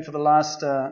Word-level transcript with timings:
for 0.00 0.10
the 0.10 0.18
last 0.18 0.62
uh, 0.62 0.90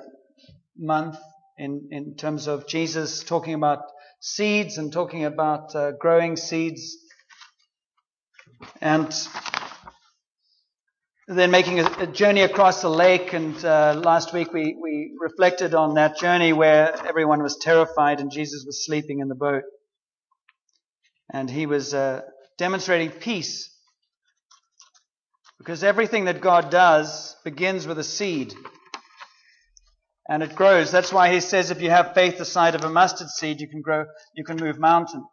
month 0.76 1.16
in, 1.56 1.88
in 1.90 2.16
terms 2.16 2.46
of 2.46 2.66
Jesus 2.66 3.24
talking 3.24 3.54
about 3.54 3.78
seeds 4.20 4.76
and 4.76 4.92
talking 4.92 5.24
about 5.24 5.74
uh, 5.74 5.92
growing 5.92 6.36
seeds 6.36 6.98
and 8.82 9.10
then 11.26 11.50
making 11.50 11.80
a, 11.80 11.86
a 12.00 12.06
journey 12.06 12.42
across 12.42 12.82
the 12.82 12.90
lake. 12.90 13.32
And 13.32 13.64
uh, 13.64 13.98
last 14.04 14.34
week 14.34 14.52
we, 14.52 14.76
we 14.80 15.16
reflected 15.18 15.74
on 15.74 15.94
that 15.94 16.18
journey 16.18 16.52
where 16.52 16.94
everyone 17.06 17.42
was 17.42 17.56
terrified 17.56 18.20
and 18.20 18.30
Jesus 18.30 18.64
was 18.66 18.84
sleeping 18.84 19.20
in 19.20 19.28
the 19.28 19.34
boat. 19.34 19.62
And 21.32 21.48
he 21.48 21.64
was 21.64 21.94
uh, 21.94 22.20
demonstrating 22.58 23.10
peace 23.10 23.74
because 25.56 25.82
everything 25.84 26.26
that 26.26 26.42
God 26.42 26.70
does 26.70 27.34
begins 27.44 27.86
with 27.86 27.98
a 27.98 28.04
seed 28.04 28.54
and 30.30 30.44
it 30.44 30.54
grows. 30.54 30.92
That's 30.92 31.12
why 31.12 31.32
he 31.32 31.40
says 31.40 31.72
if 31.72 31.82
you 31.82 31.90
have 31.90 32.14
faith 32.14 32.38
the 32.38 32.44
size 32.44 32.76
of 32.76 32.84
a 32.84 32.88
mustard 32.88 33.28
seed, 33.28 33.60
you 33.60 33.68
can 33.68 33.82
grow, 33.82 34.06
you 34.34 34.44
can 34.44 34.56
move 34.56 34.78
mountains. 34.78 35.26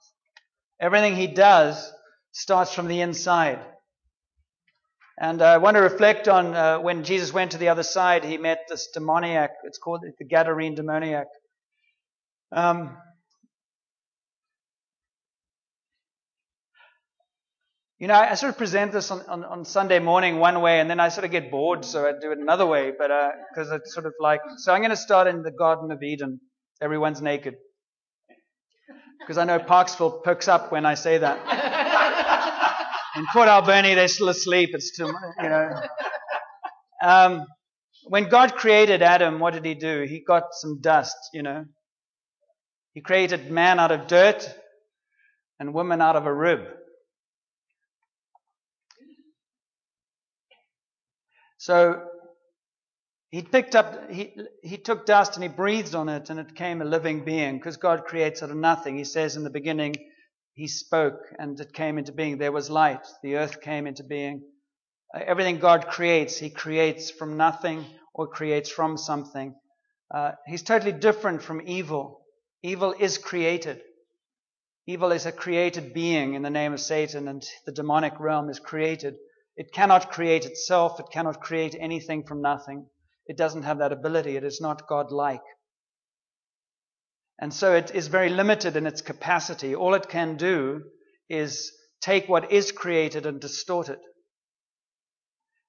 Everything 0.82 1.16
he 1.16 1.28
does 1.28 1.94
starts 2.32 2.74
from 2.74 2.88
the 2.88 3.02
inside. 3.02 3.60
And 5.20 5.42
I 5.44 5.58
want 5.60 5.78
to 5.78 5.82
reflect 5.82 6.28
on 6.28 6.56
uh, 6.56 6.80
when 6.80 7.04
Jesus 7.04 7.32
went 7.32 7.52
to 7.52 7.60
the 7.60 7.70
other 7.70 7.84
side, 7.84 8.26
he 8.26 8.38
met 8.40 8.62
this 8.70 8.90
demoniac. 8.92 9.52
It's 9.66 9.78
called 9.78 10.04
the 10.20 10.26
Gadarene 10.26 10.76
demoniac. 10.76 11.28
Um, 12.52 12.98
you 18.00 18.08
know, 18.08 18.14
I 18.14 18.36
sort 18.36 18.52
of 18.52 18.58
present 18.58 18.92
this 18.92 19.10
on, 19.10 19.22
on, 19.28 19.44
on, 19.44 19.66
Sunday 19.66 19.98
morning 19.98 20.38
one 20.38 20.62
way, 20.62 20.80
and 20.80 20.88
then 20.90 21.00
I 21.00 21.10
sort 21.10 21.26
of 21.26 21.32
get 21.32 21.50
bored, 21.50 21.84
so 21.84 22.08
I 22.08 22.12
do 22.12 22.32
it 22.32 22.38
another 22.38 22.66
way. 22.66 22.92
But 22.96 23.10
because 23.50 23.72
uh, 23.72 23.78
it's 23.78 23.94
sort 23.94 24.06
of 24.06 24.14
like, 24.20 24.40
so 24.58 24.72
I'm 24.72 24.82
going 24.82 24.92
to 24.92 24.96
start 24.96 25.26
in 25.28 25.42
the 25.42 25.52
Garden 25.52 25.92
of 25.92 26.04
Eden. 26.04 26.40
Everyone's 26.80 27.24
naked, 27.24 27.56
because 29.20 29.40
I 29.40 29.46
know 29.46 29.58
Parksville 29.58 30.24
perks 30.24 30.48
up 30.48 30.72
when 30.72 30.86
I 30.86 30.94
say 30.94 31.18
that. 31.18 31.38
In 33.16 33.26
Port 33.34 33.48
Alberni, 33.48 33.96
they're 33.96 34.08
still 34.08 34.30
asleep. 34.30 34.70
It's 34.74 34.96
too, 34.96 35.12
you 35.42 35.50
know. 35.50 35.82
Um, 37.02 37.48
when 38.04 38.30
God 38.30 38.54
created 38.54 39.02
Adam, 39.02 39.40
what 39.40 39.54
did 39.54 39.66
he 39.66 39.74
do? 39.74 40.06
He 40.08 40.24
got 40.24 40.44
some 40.52 40.82
dust, 40.82 41.18
you 41.34 41.42
know. 41.42 41.66
He 42.94 43.02
created 43.02 43.50
man 43.50 43.80
out 43.80 43.92
of 43.92 44.06
dirt 44.06 44.48
and 45.60 45.74
woman 45.74 46.00
out 46.00 46.16
of 46.16 46.28
a 46.28 46.34
rib. 46.34 46.60
So 51.68 52.02
he 53.30 53.42
picked 53.42 53.76
up, 53.76 54.10
he, 54.10 54.34
he 54.64 54.78
took 54.78 55.06
dust 55.06 55.36
and 55.36 55.44
he 55.44 55.50
breathed 55.50 55.96
on 55.96 56.08
it 56.08 56.30
and 56.30 56.40
it 56.40 56.48
became 56.48 56.82
a 56.82 56.86
living 56.86 57.26
being 57.26 57.58
because 57.58 57.76
God 57.76 58.06
creates 58.06 58.42
out 58.42 58.52
of 58.52 58.56
nothing. 58.56 58.98
He 58.98 59.04
says 59.04 59.36
in 59.36 59.44
the 59.44 59.50
beginning, 59.50 59.98
he 60.54 60.70
spoke 60.70 61.20
and 61.38 61.60
it 61.60 61.74
came 61.74 61.98
into 61.98 62.14
being. 62.14 62.38
There 62.38 62.54
was 62.54 62.70
light. 62.70 63.06
The 63.22 63.36
earth 63.36 63.60
came 63.60 63.86
into 63.86 64.06
being. 64.06 64.44
Uh, 65.14 65.24
everything 65.28 65.60
God 65.60 65.88
creates, 65.88 66.38
He 66.38 66.50
creates 66.50 67.12
from 67.12 67.36
nothing 67.36 67.86
or 68.14 68.28
creates 68.28 68.70
from 68.70 68.96
something. 68.96 69.54
Uh, 70.10 70.32
he's 70.46 70.64
totally 70.64 70.94
different 70.94 71.44
from 71.44 71.68
evil. 71.68 72.22
Evil 72.64 72.96
is 72.98 73.18
created. 73.18 73.82
Evil 74.86 75.12
is 75.12 75.26
a 75.26 75.34
created 75.34 75.94
being 75.94 76.34
in 76.34 76.44
the 76.44 76.50
name 76.50 76.72
of 76.72 76.80
Satan, 76.80 77.28
and 77.28 77.46
the 77.66 77.74
demonic 77.74 78.22
realm 78.22 78.50
is 78.50 78.58
created. 78.58 79.16
It 79.58 79.74
cannot 79.74 80.12
create 80.12 80.46
itself. 80.46 81.00
It 81.00 81.08
cannot 81.12 81.42
create 81.42 81.76
anything 81.78 82.24
from 82.24 82.42
nothing. 82.42 82.88
It 83.26 83.38
doesn't 83.38 83.64
have 83.64 83.80
that 83.80 83.92
ability. 83.92 84.38
It 84.38 84.44
is 84.44 84.62
not 84.62 84.88
God-like. 84.88 85.42
And 87.40 87.54
so 87.54 87.74
it 87.74 87.94
is 87.94 88.08
very 88.08 88.30
limited 88.30 88.76
in 88.76 88.88
its 88.88 89.02
capacity. 89.02 89.76
All 89.76 89.94
it 89.94 90.10
can 90.10 90.38
do 90.38 90.84
is 91.30 91.72
take 92.02 92.30
what 92.30 92.52
is 92.52 92.72
created 92.72 93.26
and 93.26 93.42
distort 93.42 93.90
it. 93.90 94.00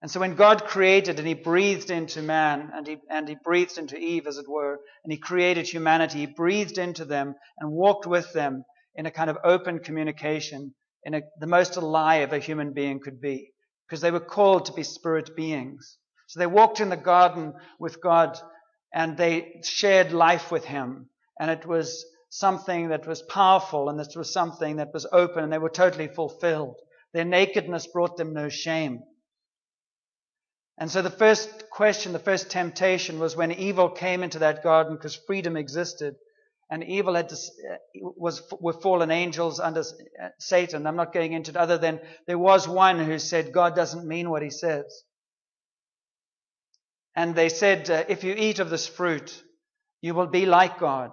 And 0.01 0.11
so 0.11 0.21
when 0.21 0.37
God 0.37 0.65
created 0.65 1.19
and 1.19 1.27
He 1.27 1.35
breathed 1.35 1.91
into 1.91 2.23
man 2.23 2.71
and 2.73 2.87
He, 2.87 2.99
and 3.11 3.29
He 3.29 3.37
breathed 3.43 3.79
into 3.79 3.97
Eve, 3.99 4.27
as 4.27 4.39
it 4.39 4.49
were, 4.49 4.79
and 5.03 5.13
He 5.13 5.19
created 5.19 5.67
humanity, 5.67 6.21
He 6.21 6.27
breathed 6.27 6.79
into 6.79 7.05
them 7.05 7.35
and 7.59 7.73
walked 7.73 8.07
with 8.07 8.33
them 8.33 8.65
in 8.95 9.07
a 9.07 9.11
kind 9.11 9.29
of 9.29 9.39
open 9.45 9.81
communication, 9.81 10.75
in 11.05 11.15
a, 11.15 11.23
the 11.41 11.47
most 11.47 11.77
alive 11.77 12.33
a 12.33 12.39
human 12.39 12.73
being 12.73 13.01
could 13.01 13.21
be, 13.21 13.53
because 13.89 14.03
they 14.03 14.11
were 14.11 14.21
called 14.21 14.67
to 14.67 14.73
be 14.73 14.83
spirit 14.83 15.35
beings. 15.35 15.97
So 16.27 16.41
they 16.41 16.47
walked 16.47 16.81
in 16.81 16.91
the 16.91 16.97
garden 16.97 17.55
with 17.79 18.03
God 18.03 18.39
and 18.93 19.17
they 19.17 19.61
shared 19.65 20.13
life 20.13 20.51
with 20.53 20.65
Him 20.65 21.09
and 21.41 21.51
it 21.51 21.65
was 21.65 22.05
something 22.29 22.89
that 22.89 23.07
was 23.07 23.23
powerful 23.23 23.89
and 23.89 23.99
this 23.99 24.15
was 24.15 24.31
something 24.31 24.77
that 24.77 24.93
was 24.93 25.07
open 25.11 25.43
and 25.43 25.53
they 25.53 25.59
were 25.59 25.71
totally 25.71 26.09
fulfilled. 26.09 26.77
Their 27.15 27.25
nakedness 27.25 27.87
brought 27.87 28.19
them 28.19 28.35
no 28.35 28.51
shame. 28.51 29.03
And 30.77 30.91
so 30.91 31.01
the 31.01 31.11
first 31.11 31.71
question, 31.71 32.13
the 32.13 32.19
first 32.19 32.51
temptation 32.51 33.19
was 33.19 33.37
when 33.37 33.53
evil 33.53 33.89
came 33.89 34.23
into 34.23 34.41
that 34.41 34.63
garden 34.63 34.97
because 34.97 35.17
freedom 35.17 35.57
existed 35.57 36.17
and 36.71 36.85
evil 36.85 37.15
had 37.15 37.31
to, 37.31 37.37
was 37.95 38.43
were 38.61 38.75
fallen 38.75 39.11
angels 39.11 39.59
under 39.59 39.83
Satan. 40.39 40.87
I'm 40.87 40.97
not 40.97 41.15
going 41.15 41.33
into 41.33 41.51
it 41.51 41.57
other 41.57 41.79
than 41.79 42.01
there 42.27 42.39
was 42.39 42.69
one 42.69 42.99
who 42.99 43.19
said 43.19 43.53
God 43.53 43.75
doesn't 43.75 44.07
mean 44.07 44.29
what 44.29 44.43
he 44.43 44.51
says. 44.51 44.85
And 47.17 47.35
they 47.35 47.49
said, 47.49 47.91
uh, 47.91 48.05
if 48.09 48.23
you 48.23 48.35
eat 48.37 48.61
of 48.61 48.71
this 48.71 48.87
fruit, 48.87 49.43
you 50.03 50.15
will 50.15 50.29
be 50.29 50.47
like 50.47 50.79
God. 50.79 51.13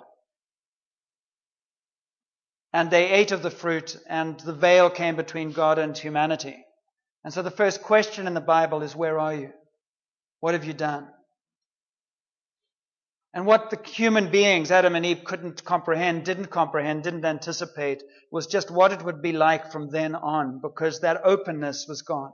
And 2.74 2.92
they 2.92 3.10
ate 3.10 3.32
of 3.32 3.42
the 3.42 3.50
fruit, 3.50 3.98
and 4.08 4.38
the 4.42 4.54
veil 4.54 4.90
came 4.90 5.16
between 5.16 5.54
God 5.54 5.80
and 5.80 5.98
humanity. 5.98 6.58
And 7.24 7.34
so 7.34 7.42
the 7.42 7.50
first 7.50 7.82
question 7.82 8.28
in 8.28 8.34
the 8.34 8.42
Bible 8.42 8.84
is, 8.84 8.96
Where 8.96 9.18
are 9.18 9.34
you? 9.34 9.52
What 10.42 10.54
have 10.54 10.66
you 10.66 10.74
done? 10.74 11.08
And 13.36 13.46
what 13.46 13.70
the 13.70 13.78
human 13.86 14.32
beings, 14.32 14.72
Adam 14.72 14.96
and 14.96 15.06
Eve, 15.06 15.26
couldn't 15.26 15.66
comprehend, 15.66 16.24
didn't 16.24 16.46
comprehend, 16.46 17.04
didn't 17.04 17.26
anticipate, 17.26 18.02
was 18.32 18.48
just 18.48 18.72
what 18.72 18.94
it 18.94 19.04
would 19.04 19.22
be 19.22 19.34
like 19.34 19.74
from 19.74 19.90
then 19.90 20.16
on, 20.16 20.62
because 20.62 21.02
that 21.02 21.20
openness 21.26 21.86
was 21.86 22.02
gone. 22.02 22.32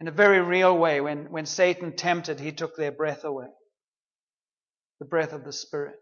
In 0.00 0.08
a 0.08 0.12
very 0.12 0.40
real 0.40 0.76
way, 0.76 1.02
when, 1.02 1.30
when 1.30 1.44
Satan 1.44 1.94
tempted, 1.96 2.40
he 2.40 2.50
took 2.50 2.76
their 2.76 2.90
breath 2.90 3.24
away. 3.24 3.48
The 5.00 5.06
breath 5.06 5.34
of 5.34 5.44
the 5.44 5.52
Spirit. 5.52 5.96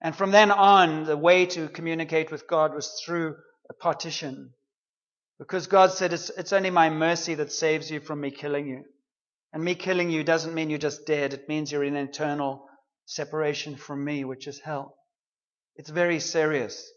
And 0.00 0.16
from 0.16 0.30
then 0.30 0.50
on, 0.50 1.04
the 1.04 1.18
way 1.18 1.44
to 1.44 1.68
communicate 1.68 2.30
with 2.32 2.48
God 2.48 2.74
was 2.74 2.98
through 3.04 3.36
a 3.68 3.74
partition. 3.74 4.54
Because 5.38 5.66
God 5.66 5.92
said, 5.92 6.14
it's, 6.14 6.30
it's 6.30 6.54
only 6.54 6.70
my 6.70 6.88
mercy 6.88 7.34
that 7.34 7.52
saves 7.52 7.90
you 7.90 8.00
from 8.00 8.22
me 8.22 8.30
killing 8.30 8.66
you. 8.66 8.84
And 9.52 9.64
me 9.64 9.74
killing 9.74 10.10
you 10.10 10.22
doesn't 10.22 10.54
mean 10.54 10.70
you're 10.70 10.78
just 10.78 11.06
dead. 11.06 11.34
It 11.34 11.48
means 11.48 11.72
you're 11.72 11.84
in 11.84 11.96
eternal 11.96 12.66
separation 13.06 13.76
from 13.76 14.04
me, 14.04 14.24
which 14.24 14.46
is 14.46 14.60
hell. 14.60 14.96
It's 15.74 15.90
very 15.90 16.20
serious. 16.20 16.88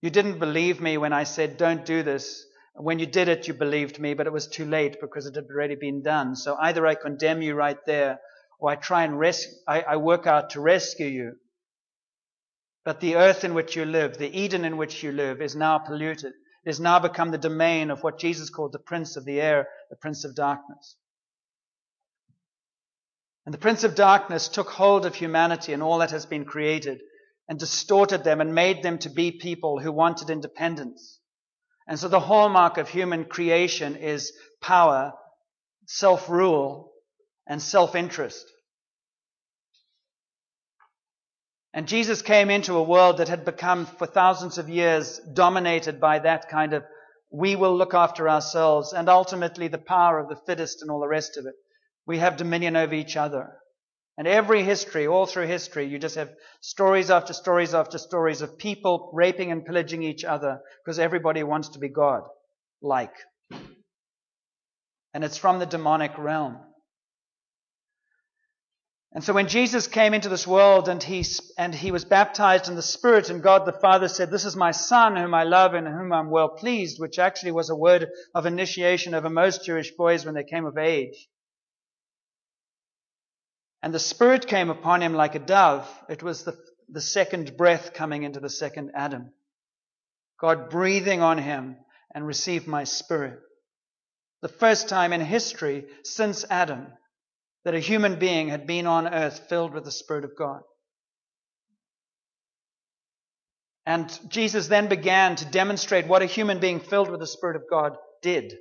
You 0.00 0.10
didn't 0.10 0.38
believe 0.38 0.80
me 0.80 0.98
when 0.98 1.12
I 1.12 1.24
said, 1.24 1.56
don't 1.56 1.84
do 1.84 2.02
this. 2.02 2.44
When 2.74 2.98
you 2.98 3.06
did 3.06 3.28
it, 3.28 3.48
you 3.48 3.54
believed 3.54 3.98
me, 3.98 4.14
but 4.14 4.26
it 4.26 4.32
was 4.32 4.46
too 4.46 4.64
late 4.64 4.96
because 5.00 5.26
it 5.26 5.34
had 5.34 5.46
already 5.50 5.76
been 5.76 6.02
done. 6.02 6.36
So 6.36 6.56
either 6.60 6.86
I 6.86 6.94
condemn 6.94 7.42
you 7.42 7.54
right 7.54 7.78
there 7.86 8.20
or 8.60 8.70
I 8.70 8.76
try 8.76 9.04
and 9.04 9.18
I, 9.66 9.80
I 9.82 9.96
work 9.96 10.26
out 10.26 10.50
to 10.50 10.60
rescue 10.60 11.06
you. 11.06 11.32
But 12.84 13.00
the 13.00 13.16
earth 13.16 13.44
in 13.44 13.54
which 13.54 13.76
you 13.76 13.84
live, 13.84 14.18
the 14.18 14.38
Eden 14.38 14.64
in 14.64 14.76
which 14.76 15.02
you 15.02 15.10
live, 15.10 15.40
is 15.40 15.56
now 15.56 15.78
polluted. 15.78 16.34
It 16.64 16.70
has 16.70 16.80
now 16.80 16.98
become 16.98 17.30
the 17.30 17.38
domain 17.38 17.90
of 17.90 18.02
what 18.02 18.18
Jesus 18.18 18.48
called 18.48 18.72
the 18.72 18.78
prince 18.78 19.16
of 19.16 19.24
the 19.24 19.40
air, 19.40 19.68
the 19.90 19.96
prince 19.96 20.24
of 20.24 20.34
darkness. 20.34 20.96
And 23.44 23.52
the 23.52 23.58
prince 23.58 23.84
of 23.84 23.94
darkness 23.94 24.48
took 24.48 24.70
hold 24.70 25.04
of 25.04 25.14
humanity 25.14 25.74
and 25.74 25.82
all 25.82 25.98
that 25.98 26.12
has 26.12 26.24
been 26.24 26.46
created 26.46 27.02
and 27.48 27.58
distorted 27.58 28.24
them 28.24 28.40
and 28.40 28.54
made 28.54 28.82
them 28.82 28.96
to 28.98 29.10
be 29.10 29.30
people 29.32 29.78
who 29.78 29.92
wanted 29.92 30.30
independence. 30.30 31.20
And 31.86 31.98
so 31.98 32.08
the 32.08 32.20
hallmark 32.20 32.78
of 32.78 32.88
human 32.88 33.26
creation 33.26 33.96
is 33.96 34.32
power, 34.62 35.12
self-rule, 35.86 36.90
and 37.46 37.60
self-interest. 37.60 38.50
And 41.74 41.88
Jesus 41.88 42.22
came 42.22 42.50
into 42.50 42.76
a 42.76 42.82
world 42.84 43.18
that 43.18 43.28
had 43.28 43.44
become 43.44 43.86
for 43.86 44.06
thousands 44.06 44.58
of 44.58 44.68
years 44.68 45.18
dominated 45.32 46.00
by 46.00 46.20
that 46.20 46.48
kind 46.48 46.72
of 46.72 46.84
we 47.32 47.56
will 47.56 47.76
look 47.76 47.94
after 47.94 48.28
ourselves 48.28 48.92
and 48.92 49.08
ultimately 49.08 49.66
the 49.66 49.76
power 49.76 50.20
of 50.20 50.28
the 50.28 50.40
fittest 50.46 50.82
and 50.82 50.90
all 50.90 51.00
the 51.00 51.08
rest 51.08 51.36
of 51.36 51.46
it. 51.46 51.54
We 52.06 52.18
have 52.18 52.36
dominion 52.36 52.76
over 52.76 52.94
each 52.94 53.16
other. 53.16 53.56
And 54.16 54.28
every 54.28 54.62
history, 54.62 55.08
all 55.08 55.26
through 55.26 55.48
history, 55.48 55.86
you 55.86 55.98
just 55.98 56.14
have 56.14 56.30
stories 56.60 57.10
after 57.10 57.32
stories 57.32 57.74
after 57.74 57.98
stories 57.98 58.40
of 58.40 58.56
people 58.56 59.10
raping 59.12 59.50
and 59.50 59.66
pillaging 59.66 60.04
each 60.04 60.22
other 60.22 60.60
because 60.84 61.00
everybody 61.00 61.42
wants 61.42 61.70
to 61.70 61.80
be 61.80 61.88
God 61.88 62.22
like. 62.80 63.14
And 65.12 65.24
it's 65.24 65.38
from 65.38 65.58
the 65.58 65.66
demonic 65.66 66.16
realm. 66.18 66.58
And 69.14 69.22
so 69.22 69.32
when 69.32 69.46
Jesus 69.46 69.86
came 69.86 70.12
into 70.12 70.28
this 70.28 70.44
world 70.44 70.88
and 70.88 71.00
he, 71.00 71.24
and 71.56 71.72
he 71.72 71.92
was 71.92 72.04
baptized 72.04 72.68
in 72.68 72.74
the 72.74 72.82
Spirit 72.82 73.30
and 73.30 73.40
God 73.40 73.64
the 73.64 73.72
Father 73.72 74.08
said, 74.08 74.28
this 74.28 74.44
is 74.44 74.56
my 74.56 74.72
Son 74.72 75.14
whom 75.14 75.32
I 75.32 75.44
love 75.44 75.74
and 75.74 75.86
whom 75.86 76.12
I'm 76.12 76.30
well 76.30 76.48
pleased, 76.48 76.98
which 76.98 77.20
actually 77.20 77.52
was 77.52 77.70
a 77.70 77.76
word 77.76 78.08
of 78.34 78.44
initiation 78.44 79.14
over 79.14 79.30
most 79.30 79.64
Jewish 79.64 79.92
boys 79.92 80.24
when 80.24 80.34
they 80.34 80.42
came 80.42 80.66
of 80.66 80.76
age. 80.76 81.28
And 83.84 83.94
the 83.94 84.00
Spirit 84.00 84.48
came 84.48 84.68
upon 84.68 85.00
him 85.00 85.14
like 85.14 85.36
a 85.36 85.38
dove. 85.38 85.88
It 86.08 86.24
was 86.24 86.42
the, 86.42 86.58
the 86.88 87.00
second 87.00 87.56
breath 87.56 87.94
coming 87.94 88.24
into 88.24 88.40
the 88.40 88.50
second 88.50 88.90
Adam. 88.96 89.30
God 90.40 90.70
breathing 90.70 91.22
on 91.22 91.38
him 91.38 91.76
and 92.12 92.26
receive 92.26 92.66
my 92.66 92.82
Spirit. 92.82 93.38
The 94.42 94.48
first 94.48 94.88
time 94.88 95.12
in 95.12 95.20
history 95.20 95.84
since 96.02 96.44
Adam 96.50 96.88
that 97.64 97.74
a 97.74 97.80
human 97.80 98.18
being 98.18 98.48
had 98.48 98.66
been 98.66 98.86
on 98.86 99.12
earth 99.12 99.48
filled 99.48 99.72
with 99.72 99.84
the 99.84 99.90
Spirit 99.90 100.24
of 100.24 100.36
God. 100.36 100.60
And 103.86 104.10
Jesus 104.28 104.68
then 104.68 104.88
began 104.88 105.36
to 105.36 105.44
demonstrate 105.44 106.06
what 106.06 106.22
a 106.22 106.26
human 106.26 106.58
being 106.58 106.80
filled 106.80 107.10
with 107.10 107.20
the 107.20 107.26
Spirit 107.26 107.56
of 107.56 107.68
God 107.68 107.96
did. 108.22 108.54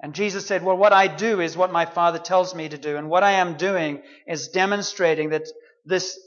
And 0.00 0.14
Jesus 0.14 0.46
said, 0.46 0.62
Well, 0.62 0.76
what 0.76 0.92
I 0.92 1.08
do 1.08 1.40
is 1.40 1.56
what 1.56 1.72
my 1.72 1.84
Father 1.84 2.18
tells 2.18 2.54
me 2.54 2.68
to 2.68 2.78
do. 2.78 2.96
And 2.96 3.10
what 3.10 3.22
I 3.22 3.32
am 3.32 3.56
doing 3.56 4.02
is 4.26 4.48
demonstrating 4.48 5.30
that 5.30 5.46
this 5.84 6.18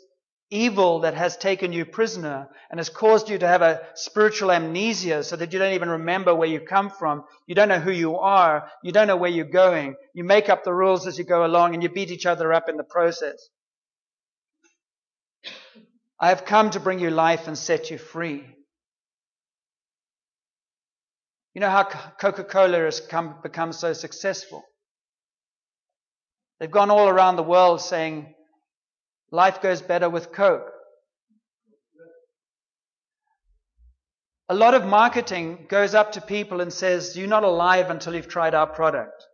evil 0.54 1.00
that 1.00 1.16
has 1.16 1.36
taken 1.36 1.74
you 1.74 1.84
prisoner 1.84 2.48
and 2.70 2.80
has 2.80 2.90
caused 2.90 3.30
you 3.30 3.38
to 3.40 3.48
have 3.48 3.64
a 3.64 3.82
spiritual 3.96 4.52
amnesia 4.52 5.24
so 5.24 5.36
that 5.36 5.52
you 5.52 5.60
don't 5.60 5.74
even 5.74 5.90
remember 5.90 6.34
where 6.34 6.48
you 6.48 6.60
come 6.60 6.90
from. 6.90 7.24
You 7.48 7.56
don't 7.56 7.70
know 7.70 7.80
who 7.80 7.92
you 7.92 8.18
are. 8.18 8.70
You 8.84 8.92
don't 8.92 9.08
know 9.08 9.18
where 9.18 9.32
you're 9.32 9.46
going. 9.46 9.96
You 10.14 10.24
make 10.24 10.50
up 10.50 10.64
the 10.64 10.74
rules 10.74 11.08
as 11.08 11.18
you 11.18 11.24
go 11.24 11.46
along 11.46 11.74
and 11.74 11.82
you 11.82 11.90
beat 11.90 12.12
each 12.12 12.28
other 12.28 12.54
up 12.54 12.70
in 12.70 12.78
the 12.78 12.84
process. 12.84 13.50
I 16.20 16.30
have 16.30 16.46
come 16.46 16.70
to 16.70 16.80
bring 16.80 17.00
you 17.00 17.10
life 17.10 17.48
and 17.48 17.58
set 17.58 17.90
you 17.90 17.98
free. 17.98 18.46
You 21.54 21.62
know 21.62 21.70
how 21.70 21.84
Coca-Cola 21.84 22.80
has 22.80 23.00
come, 23.00 23.36
become 23.44 23.74
so 23.74 23.94
successful? 23.94 24.64
They've 26.60 26.72
gone 26.72 26.92
all 26.92 27.10
around 27.10 27.36
the 27.36 27.44
world 27.44 27.82
saying, 27.82 28.34
Life 29.34 29.64
goes 29.64 29.82
better 29.82 30.12
with 30.12 30.32
Coke. 30.32 30.72
A 34.48 34.54
lot 34.54 34.76
of 34.76 34.86
marketing 34.86 35.66
goes 35.68 35.96
up 35.96 36.12
to 36.12 36.22
people 36.22 36.62
and 36.62 36.72
says, 36.72 37.18
You're 37.18 37.28
not 37.28 37.44
alive 37.44 37.90
until 37.90 38.14
you've 38.14 38.28
tried 38.28 38.54
our 38.54 38.68
product. 38.68 39.26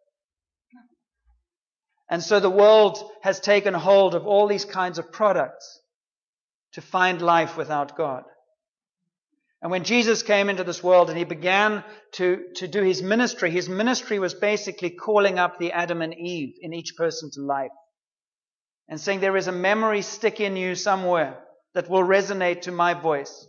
And 2.09 2.23
so 2.23 2.39
the 2.39 2.49
world 2.49 2.97
has 3.23 3.41
taken 3.41 3.73
hold 3.73 4.15
of 4.15 4.25
all 4.25 4.47
these 4.47 4.63
kinds 4.63 4.99
of 4.99 5.11
products 5.11 5.81
to 6.73 6.81
find 6.81 7.21
life 7.21 7.57
without 7.57 7.97
God. 7.97 8.23
And 9.61 9.69
when 9.69 9.83
Jesus 9.83 10.23
came 10.23 10.49
into 10.49 10.63
this 10.63 10.81
world 10.81 11.09
and 11.09 11.17
he 11.17 11.25
began 11.25 11.83
to, 12.13 12.45
to 12.55 12.69
do 12.69 12.83
his 12.83 13.03
ministry, 13.03 13.51
his 13.51 13.67
ministry 13.67 14.17
was 14.17 14.33
basically 14.33 14.91
calling 14.91 15.37
up 15.37 15.59
the 15.59 15.73
Adam 15.73 16.01
and 16.01 16.13
Eve 16.17 16.53
in 16.61 16.73
each 16.73 16.95
person 16.95 17.29
to 17.33 17.41
life 17.41 17.71
and 18.89 18.99
saying, 18.99 19.21
There 19.21 19.37
is 19.37 19.47
a 19.47 19.53
memory 19.53 20.01
stick 20.01 20.41
in 20.41 20.57
you 20.57 20.75
somewhere 20.75 21.37
that 21.73 21.89
will 21.89 22.03
resonate 22.03 22.61
to 22.61 22.71
my 22.71 22.93
voice 22.93 23.47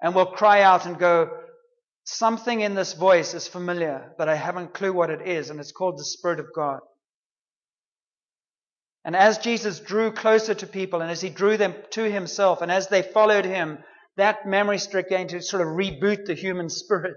and 0.00 0.14
will 0.14 0.26
cry 0.26 0.60
out 0.62 0.86
and 0.86 0.98
go, 0.98 1.30
Something 2.04 2.60
in 2.60 2.74
this 2.74 2.94
voice 2.94 3.34
is 3.34 3.48
familiar, 3.48 4.14
but 4.16 4.28
I 4.28 4.34
haven't 4.34 4.72
clue 4.72 4.92
what 4.92 5.10
it 5.10 5.26
is, 5.26 5.50
and 5.50 5.60
it's 5.60 5.72
called 5.72 5.98
the 5.98 6.04
Spirit 6.04 6.40
of 6.40 6.46
God. 6.54 6.80
And 9.04 9.16
as 9.16 9.38
Jesus 9.38 9.80
drew 9.80 10.12
closer 10.12 10.54
to 10.54 10.66
people 10.66 11.00
and 11.00 11.10
as 11.10 11.20
he 11.20 11.30
drew 11.30 11.56
them 11.56 11.74
to 11.92 12.10
himself 12.10 12.62
and 12.62 12.70
as 12.70 12.88
they 12.88 13.02
followed 13.02 13.46
him, 13.46 13.78
that 14.16 14.46
memory 14.46 14.78
stick 14.78 15.08
began 15.08 15.28
to 15.28 15.40
sort 15.40 15.62
of 15.62 15.68
reboot 15.68 16.26
the 16.26 16.34
human 16.34 16.68
spirit. 16.68 17.14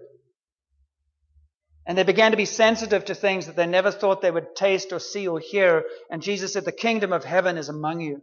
And 1.92 1.98
they 1.98 2.04
began 2.04 2.32
to 2.32 2.38
be 2.38 2.46
sensitive 2.46 3.04
to 3.04 3.16
things 3.16 3.48
that 3.48 3.58
they 3.58 3.68
never 3.68 3.92
thought 3.92 4.22
they 4.22 4.32
would 4.32 4.56
taste 4.56 4.94
or 4.94 5.00
see 5.00 5.28
or 5.28 5.42
hear. 5.42 5.84
And 6.10 6.22
Jesus 6.22 6.54
said, 6.54 6.64
The 6.64 6.72
kingdom 6.72 7.12
of 7.12 7.26
heaven 7.26 7.58
is 7.58 7.68
among 7.68 8.00
you. 8.00 8.22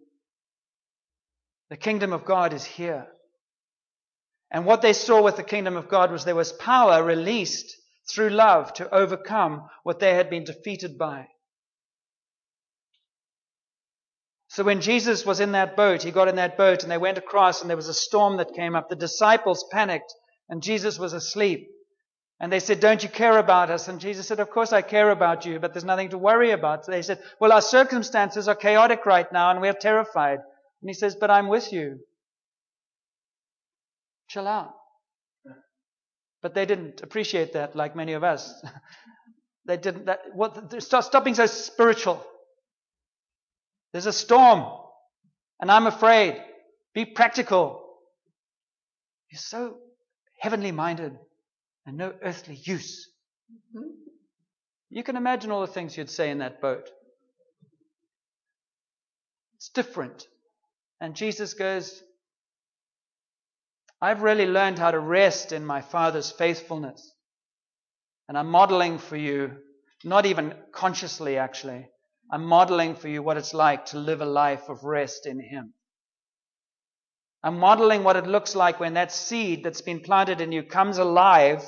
The 1.69 1.77
kingdom 1.77 2.15
of 2.15 2.25
God 2.25 2.55
is 2.55 2.65
here. 2.65 3.09
And 4.51 4.65
what 4.65 4.81
they 4.81 4.95
saw 4.95 5.23
with 5.23 5.37
the 5.37 5.43
kingdom 5.43 5.77
of 5.77 5.87
God 5.87 6.11
was 6.11 6.25
there 6.25 6.35
was 6.35 6.51
power 6.51 7.05
released 7.05 7.77
through 8.11 8.31
love 8.31 8.73
to 8.73 8.89
overcome 8.89 9.69
what 9.83 10.01
they 10.01 10.15
had 10.15 10.31
been 10.31 10.45
defeated 10.45 10.97
by. 10.97 11.27
So 14.49 14.65
when 14.65 14.81
Jesus 14.81 15.27
was 15.27 15.41
in 15.41 15.53
that 15.53 15.77
boat, 15.77 16.03
he 16.03 16.11
got 16.11 16.29
in 16.29 16.37
that 16.37 16.57
boat 16.57 16.85
and 16.85 16.91
they 16.91 16.97
went 16.97 17.19
across 17.19 17.61
and 17.61 17.69
there 17.69 17.77
was 17.77 17.89
a 17.89 17.93
storm 17.93 18.39
that 18.39 18.55
came 18.55 18.75
up. 18.75 18.89
The 18.89 18.97
disciples 18.97 19.67
panicked 19.71 20.15
and 20.49 20.63
Jesus 20.63 20.99
was 20.99 21.13
asleep. 21.13 21.69
And 22.41 22.53
they 22.53 22.61
said, 22.61 22.81
Don't 22.81 23.03
you 23.03 23.09
care 23.09 23.39
about 23.39 23.71
us? 23.71 23.89
And 23.89 24.01
Jesus 24.01 24.29
said, 24.29 24.41
Of 24.41 24.51
course 24.51 24.73
I 24.73 24.83
care 24.83 25.11
about 25.11 25.45
you, 25.45 25.59
but 25.59 25.73
there's 25.73 25.85
nothing 25.85 26.11
to 26.11 26.19
worry 26.19 26.53
about. 26.53 26.85
So 26.85 26.93
they 26.93 27.03
said, 27.03 27.21
Well, 27.41 27.53
our 27.53 27.61
circumstances 27.61 28.47
are 28.47 28.55
chaotic 28.55 29.07
right 29.07 29.31
now 29.33 29.51
and 29.51 29.61
we're 29.61 29.73
terrified. 29.73 30.39
And 30.81 30.89
he 30.89 30.95
says, 30.95 31.17
But 31.17 31.31
I'm 31.31 31.49
with 31.49 31.73
you. 31.73 31.99
Chill 34.29 34.47
out. 34.47 34.75
But 36.41 36.55
they 36.55 36.67
didn't 36.67 37.03
appreciate 37.03 37.55
that 37.55 37.75
like 37.75 37.97
many 37.97 38.13
of 38.13 38.23
us. 38.23 38.53
they 39.67 39.77
didn't, 39.77 40.07
that, 40.07 40.21
what, 40.33 40.81
stop, 40.81 41.25
being 41.25 41.35
so 41.35 41.47
spiritual. 41.47 42.25
There's 43.93 44.07
a 44.07 44.13
storm 44.13 44.65
and 45.61 45.73
I'm 45.73 45.89
afraid. 45.89 46.41
Be 46.95 47.05
practical. 47.05 47.85
You're 49.31 49.41
so 49.41 49.79
heavenly 50.39 50.71
minded 50.71 51.19
and 51.89 51.97
no 51.97 52.13
earthly 52.23 52.55
use. 52.55 53.09
Mm-hmm. 53.75 53.89
You 54.91 55.03
can 55.03 55.17
imagine 55.17 55.51
all 55.51 55.63
the 55.63 55.73
things 55.73 55.97
you'd 55.97 56.11
say 56.11 56.31
in 56.31 56.39
that 56.39 56.61
boat. 56.61 56.91
It's 59.57 59.71
different. 59.71 60.27
And 61.01 61.17
Jesus 61.17 61.55
goes, 61.55 62.03
I've 64.03 64.21
really 64.21 64.45
learned 64.45 64.79
how 64.79 64.91
to 64.91 65.01
rest 65.01 65.53
in 65.53 65.65
my 65.65 65.81
Father's 65.81 66.31
faithfulness. 66.31 67.11
And 68.29 68.37
I'm 68.37 68.51
modeling 68.51 68.99
for 68.99 69.17
you, 69.17 69.53
not 70.05 70.27
even 70.27 70.55
consciously 70.73 71.39
actually, 71.39 71.89
I'm 72.31 72.45
modeling 72.45 72.97
for 72.97 73.09
you 73.09 73.23
what 73.23 73.39
it's 73.39 73.55
like 73.55 73.87
to 73.87 73.99
live 73.99 74.21
a 74.21 74.27
life 74.27 74.69
of 74.69 74.85
rest 74.85 75.25
in 75.25 75.41
Him. 75.41 75.73
I'm 77.43 77.59
modeling 77.59 78.05
what 78.05 78.17
it 78.17 78.27
looks 78.27 78.55
like 78.55 78.79
when 78.79 78.95
that 78.95 79.11
seed 79.11 79.65
that's 79.65 79.81
been 79.81 80.01
planted 80.01 80.43
in 80.43 80.53
you 80.53 80.63
comes 80.63 80.99
alive 80.99 81.65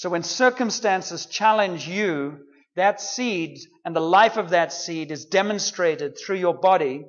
so 0.00 0.08
when 0.08 0.22
circumstances 0.22 1.26
challenge 1.26 1.86
you, 1.86 2.38
that 2.74 3.02
seed 3.02 3.58
and 3.84 3.94
the 3.94 4.00
life 4.00 4.38
of 4.38 4.48
that 4.48 4.72
seed 4.72 5.10
is 5.10 5.26
demonstrated 5.26 6.16
through 6.16 6.38
your 6.38 6.54
body. 6.54 7.04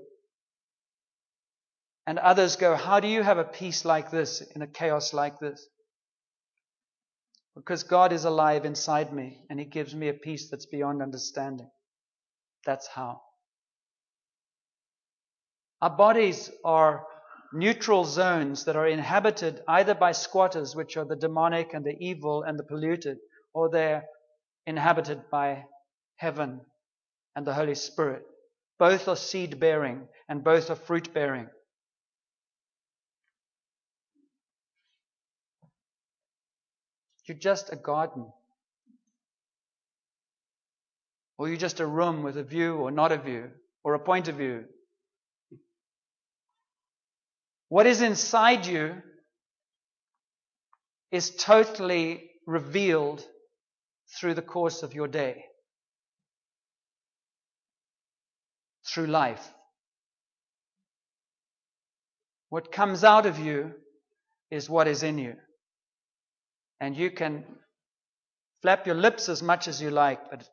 And 2.06 2.20
others 2.20 2.58
go, 2.58 2.76
How 2.76 3.00
do 3.00 3.08
you 3.08 3.24
have 3.24 3.38
a 3.38 3.46
peace 3.46 3.86
like 3.86 4.12
this 4.12 4.42
in 4.42 4.62
a 4.62 4.68
chaos 4.68 5.14
like 5.14 5.40
this? 5.40 5.66
Because 7.56 7.84
God 7.84 8.12
is 8.12 8.26
alive 8.26 8.66
inside 8.66 9.14
me 9.14 9.40
and 9.50 9.58
He 9.58 9.66
gives 9.66 9.96
me 9.96 10.10
a 10.10 10.14
peace 10.14 10.50
that's 10.50 10.66
beyond 10.66 11.02
understanding. 11.02 11.70
That's 12.66 12.88
how. 12.88 13.22
Our 15.82 15.96
bodies 15.96 16.52
are 16.66 17.06
neutral 17.54 18.06
zones 18.06 18.66
that 18.66 18.76
are 18.76 18.88
inhabited 18.88 19.62
either 19.68 19.94
by 19.94 20.12
squatters, 20.12 20.76
which 20.76 20.98
are 20.98 21.06
the 21.06 21.16
demonic 21.16 21.74
and 21.74 21.86
the 21.86 21.98
evil 22.00 22.44
and 22.44 22.58
the 22.58 22.64
polluted, 22.64 23.18
or 23.54 23.70
they're 23.70 24.06
inhabited 24.66 25.22
by 25.30 25.66
heaven 26.16 26.62
and 27.36 27.46
the 27.46 27.54
Holy 27.54 27.76
Spirit. 27.76 28.24
Both 28.80 29.08
are 29.08 29.16
seed 29.16 29.60
bearing 29.60 30.08
and 30.30 30.44
both 30.44 30.70
are 30.70 30.76
fruit 30.76 31.14
bearing. 31.14 31.48
You're 37.28 37.38
just 37.38 37.72
a 37.72 37.78
garden. 37.78 38.26
Or 41.38 41.48
you're 41.48 41.58
just 41.58 41.80
a 41.80 41.86
room 41.86 42.24
with 42.24 42.36
a 42.36 42.44
view 42.44 42.76
or 42.76 42.92
not 42.92 43.14
a 43.14 43.18
view, 43.18 43.52
or 43.86 43.94
a 43.94 44.00
point 44.00 44.28
of 44.28 44.36
view. 44.36 44.66
What 47.72 47.88
is 47.88 48.02
inside 48.02 48.66
you 48.66 49.02
is 51.12 51.32
totally 51.32 52.30
revealed 52.46 53.24
through 54.20 54.34
the 54.34 54.42
course 54.42 54.84
of 54.84 54.94
your 54.94 55.08
day, 55.08 55.46
through 58.86 59.08
life. 59.08 59.48
What 62.50 62.72
comes 62.72 63.06
out 63.06 63.26
of 63.26 63.40
you 63.40 63.72
is 64.50 64.70
what 64.70 64.90
is 64.90 65.02
in 65.02 65.18
you. 65.18 65.36
And 66.82 66.98
you 66.98 67.10
can 67.10 67.46
Flap 68.62 68.86
your 68.86 68.96
lips 68.96 69.28
as 69.28 69.42
much 69.42 69.68
as 69.68 69.82
you 69.82 69.90
like, 69.90 70.30
but 70.30 70.48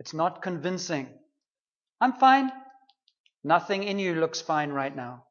it's 0.00 0.12
not 0.12 0.42
convincing. 0.42 1.08
I'm 2.00 2.14
fine. 2.14 2.50
Nothing 3.44 3.84
in 3.84 3.98
you 3.98 4.14
looks 4.16 4.40
fine 4.40 4.70
right 4.70 4.94
now. 4.94 5.24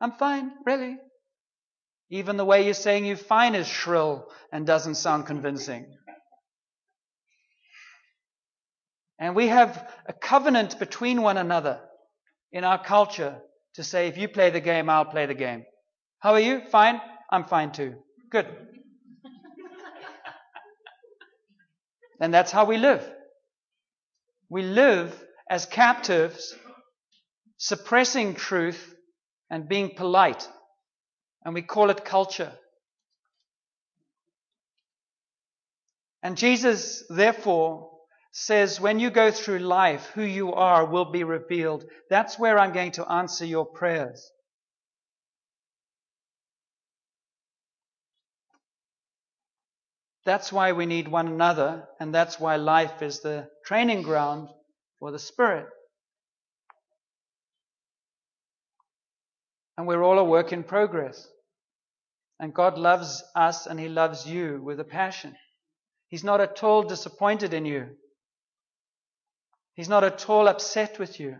I'm 0.00 0.12
fine, 0.12 0.52
really. 0.64 0.96
Even 2.10 2.36
the 2.36 2.44
way 2.44 2.64
you're 2.64 2.74
saying 2.74 3.04
you're 3.04 3.16
fine 3.16 3.54
is 3.54 3.68
shrill 3.68 4.28
and 4.52 4.66
doesn't 4.66 4.96
sound 4.96 5.26
convincing. 5.26 5.86
And 9.18 9.36
we 9.36 9.48
have 9.48 9.92
a 10.06 10.12
covenant 10.12 10.78
between 10.78 11.20
one 11.20 11.36
another 11.36 11.80
in 12.52 12.64
our 12.64 12.82
culture 12.82 13.38
to 13.74 13.84
say, 13.84 14.08
if 14.08 14.16
you 14.16 14.28
play 14.28 14.50
the 14.50 14.60
game, 14.60 14.88
I'll 14.88 15.04
play 15.04 15.26
the 15.26 15.34
game. 15.34 15.64
How 16.18 16.32
are 16.32 16.40
you? 16.40 16.62
Fine? 16.70 17.00
I'm 17.30 17.44
fine 17.44 17.70
too. 17.70 17.96
Good. 18.30 18.46
and 22.20 22.34
that's 22.34 22.50
how 22.50 22.64
we 22.64 22.78
live. 22.78 23.08
We 24.48 24.62
live 24.62 25.14
as 25.48 25.66
captives, 25.66 26.56
suppressing 27.58 28.34
truth 28.34 28.96
and 29.50 29.68
being 29.68 29.94
polite. 29.94 30.48
And 31.44 31.54
we 31.54 31.62
call 31.62 31.90
it 31.90 32.04
culture. 32.04 32.52
And 36.22 36.36
Jesus, 36.36 37.04
therefore, 37.08 37.90
says, 38.32 38.80
when 38.80 39.00
you 39.00 39.10
go 39.10 39.30
through 39.30 39.58
life, 39.58 40.10
who 40.14 40.22
you 40.22 40.52
are 40.52 40.84
will 40.84 41.10
be 41.10 41.24
revealed. 41.24 41.84
That's 42.08 42.38
where 42.38 42.58
I'm 42.58 42.72
going 42.72 42.92
to 42.92 43.10
answer 43.10 43.44
your 43.44 43.64
prayers. 43.64 44.30
That's 50.26 50.52
why 50.52 50.72
we 50.72 50.84
need 50.84 51.08
one 51.08 51.26
another, 51.26 51.88
and 51.98 52.14
that's 52.14 52.38
why 52.38 52.56
life 52.56 53.00
is 53.02 53.20
the 53.20 53.48
training 53.64 54.02
ground 54.02 54.48
for 54.98 55.10
the 55.10 55.18
Spirit. 55.18 55.66
And 59.76 59.86
we're 59.86 60.02
all 60.02 60.18
a 60.18 60.24
work 60.24 60.52
in 60.52 60.62
progress. 60.62 61.26
And 62.38 62.54
God 62.54 62.78
loves 62.78 63.22
us 63.34 63.66
and 63.66 63.78
He 63.78 63.88
loves 63.88 64.26
you 64.26 64.60
with 64.62 64.80
a 64.80 64.84
passion. 64.84 65.36
He's 66.08 66.24
not 66.24 66.40
at 66.40 66.62
all 66.64 66.82
disappointed 66.82 67.54
in 67.54 67.64
you. 67.64 67.88
He's 69.74 69.88
not 69.88 70.04
at 70.04 70.28
all 70.28 70.48
upset 70.48 70.98
with 70.98 71.20
you. 71.20 71.36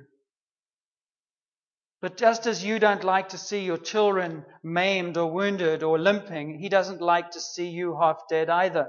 But 2.00 2.16
just 2.16 2.46
as 2.46 2.64
you 2.64 2.78
don't 2.78 3.04
like 3.04 3.30
to 3.30 3.38
see 3.38 3.64
your 3.64 3.76
children 3.76 4.44
maimed 4.62 5.18
or 5.18 5.30
wounded 5.30 5.82
or 5.82 5.98
limping, 5.98 6.58
He 6.58 6.68
doesn't 6.68 7.02
like 7.02 7.32
to 7.32 7.40
see 7.40 7.68
you 7.68 7.98
half 8.00 8.22
dead 8.28 8.48
either. 8.48 8.88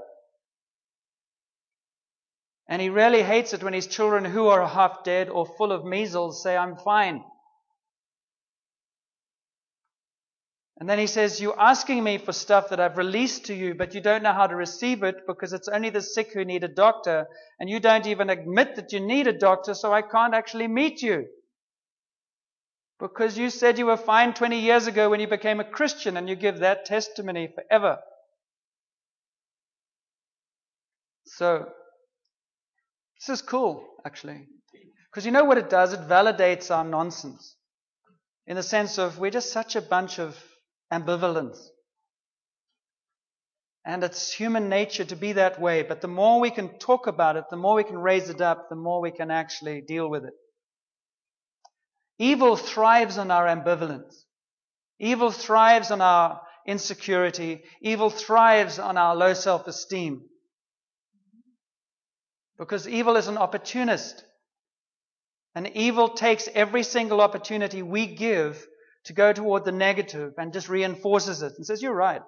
And 2.68 2.80
He 2.80 2.88
really 2.88 3.22
hates 3.22 3.52
it 3.52 3.62
when 3.62 3.74
His 3.74 3.86
children 3.86 4.24
who 4.24 4.46
are 4.46 4.66
half 4.66 5.04
dead 5.04 5.28
or 5.28 5.44
full 5.44 5.72
of 5.72 5.84
measles 5.84 6.42
say, 6.42 6.56
I'm 6.56 6.76
fine. 6.76 7.22
And 10.78 10.88
then 10.88 10.98
he 10.98 11.06
says, 11.06 11.40
You're 11.40 11.60
asking 11.60 12.02
me 12.02 12.18
for 12.18 12.32
stuff 12.32 12.70
that 12.70 12.80
I've 12.80 12.96
released 12.96 13.46
to 13.46 13.54
you, 13.54 13.74
but 13.74 13.94
you 13.94 14.00
don't 14.00 14.22
know 14.22 14.32
how 14.32 14.46
to 14.46 14.56
receive 14.56 15.02
it 15.02 15.26
because 15.26 15.52
it's 15.52 15.68
only 15.68 15.90
the 15.90 16.00
sick 16.00 16.32
who 16.32 16.44
need 16.44 16.64
a 16.64 16.68
doctor. 16.68 17.26
And 17.60 17.68
you 17.68 17.78
don't 17.78 18.06
even 18.06 18.30
admit 18.30 18.76
that 18.76 18.92
you 18.92 19.00
need 19.00 19.26
a 19.26 19.38
doctor, 19.38 19.74
so 19.74 19.92
I 19.92 20.02
can't 20.02 20.34
actually 20.34 20.68
meet 20.68 21.02
you. 21.02 21.26
Because 22.98 23.36
you 23.36 23.50
said 23.50 23.78
you 23.78 23.86
were 23.86 23.96
fine 23.96 24.32
20 24.32 24.60
years 24.60 24.86
ago 24.86 25.10
when 25.10 25.20
you 25.20 25.28
became 25.28 25.60
a 25.60 25.64
Christian, 25.64 26.16
and 26.16 26.28
you 26.28 26.36
give 26.36 26.60
that 26.60 26.84
testimony 26.84 27.48
forever. 27.54 27.98
So, 31.26 31.68
this 33.18 33.28
is 33.28 33.42
cool, 33.42 33.86
actually. 34.04 34.46
Because 35.10 35.26
you 35.26 35.32
know 35.32 35.44
what 35.44 35.58
it 35.58 35.68
does? 35.68 35.92
It 35.92 36.08
validates 36.08 36.70
our 36.70 36.84
nonsense. 36.84 37.56
In 38.46 38.56
the 38.56 38.62
sense 38.62 38.98
of 38.98 39.18
we're 39.18 39.30
just 39.30 39.52
such 39.52 39.76
a 39.76 39.82
bunch 39.82 40.18
of 40.18 40.36
ambivalence. 40.92 41.58
And 43.84 44.04
it's 44.04 44.32
human 44.32 44.68
nature 44.68 45.04
to 45.04 45.16
be 45.16 45.32
that 45.32 45.60
way, 45.60 45.82
but 45.82 46.00
the 46.00 46.08
more 46.08 46.38
we 46.38 46.50
can 46.50 46.78
talk 46.78 47.08
about 47.08 47.36
it, 47.36 47.44
the 47.50 47.56
more 47.56 47.74
we 47.74 47.84
can 47.84 47.98
raise 47.98 48.28
it 48.28 48.40
up, 48.40 48.68
the 48.68 48.76
more 48.76 49.00
we 49.00 49.10
can 49.10 49.30
actually 49.30 49.80
deal 49.80 50.08
with 50.08 50.24
it. 50.24 50.34
Evil 52.18 52.56
thrives 52.56 53.18
on 53.18 53.32
our 53.32 53.46
ambivalence. 53.46 54.14
Evil 55.00 55.32
thrives 55.32 55.90
on 55.90 56.00
our 56.00 56.40
insecurity. 56.64 57.64
Evil 57.80 58.10
thrives 58.10 58.78
on 58.78 58.96
our 58.96 59.16
low 59.16 59.34
self-esteem. 59.34 60.22
Because 62.56 62.86
evil 62.86 63.16
is 63.16 63.26
an 63.26 63.38
opportunist. 63.38 64.22
And 65.56 65.66
evil 65.74 66.10
takes 66.10 66.48
every 66.54 66.84
single 66.84 67.20
opportunity 67.20 67.82
we 67.82 68.06
give 68.06 68.64
to 69.04 69.12
go 69.12 69.32
toward 69.32 69.64
the 69.64 69.72
negative 69.72 70.34
and 70.38 70.52
just 70.52 70.68
reinforces 70.68 71.42
it 71.42 71.54
and 71.56 71.66
says, 71.66 71.82
You're 71.82 71.94
right. 71.94 72.22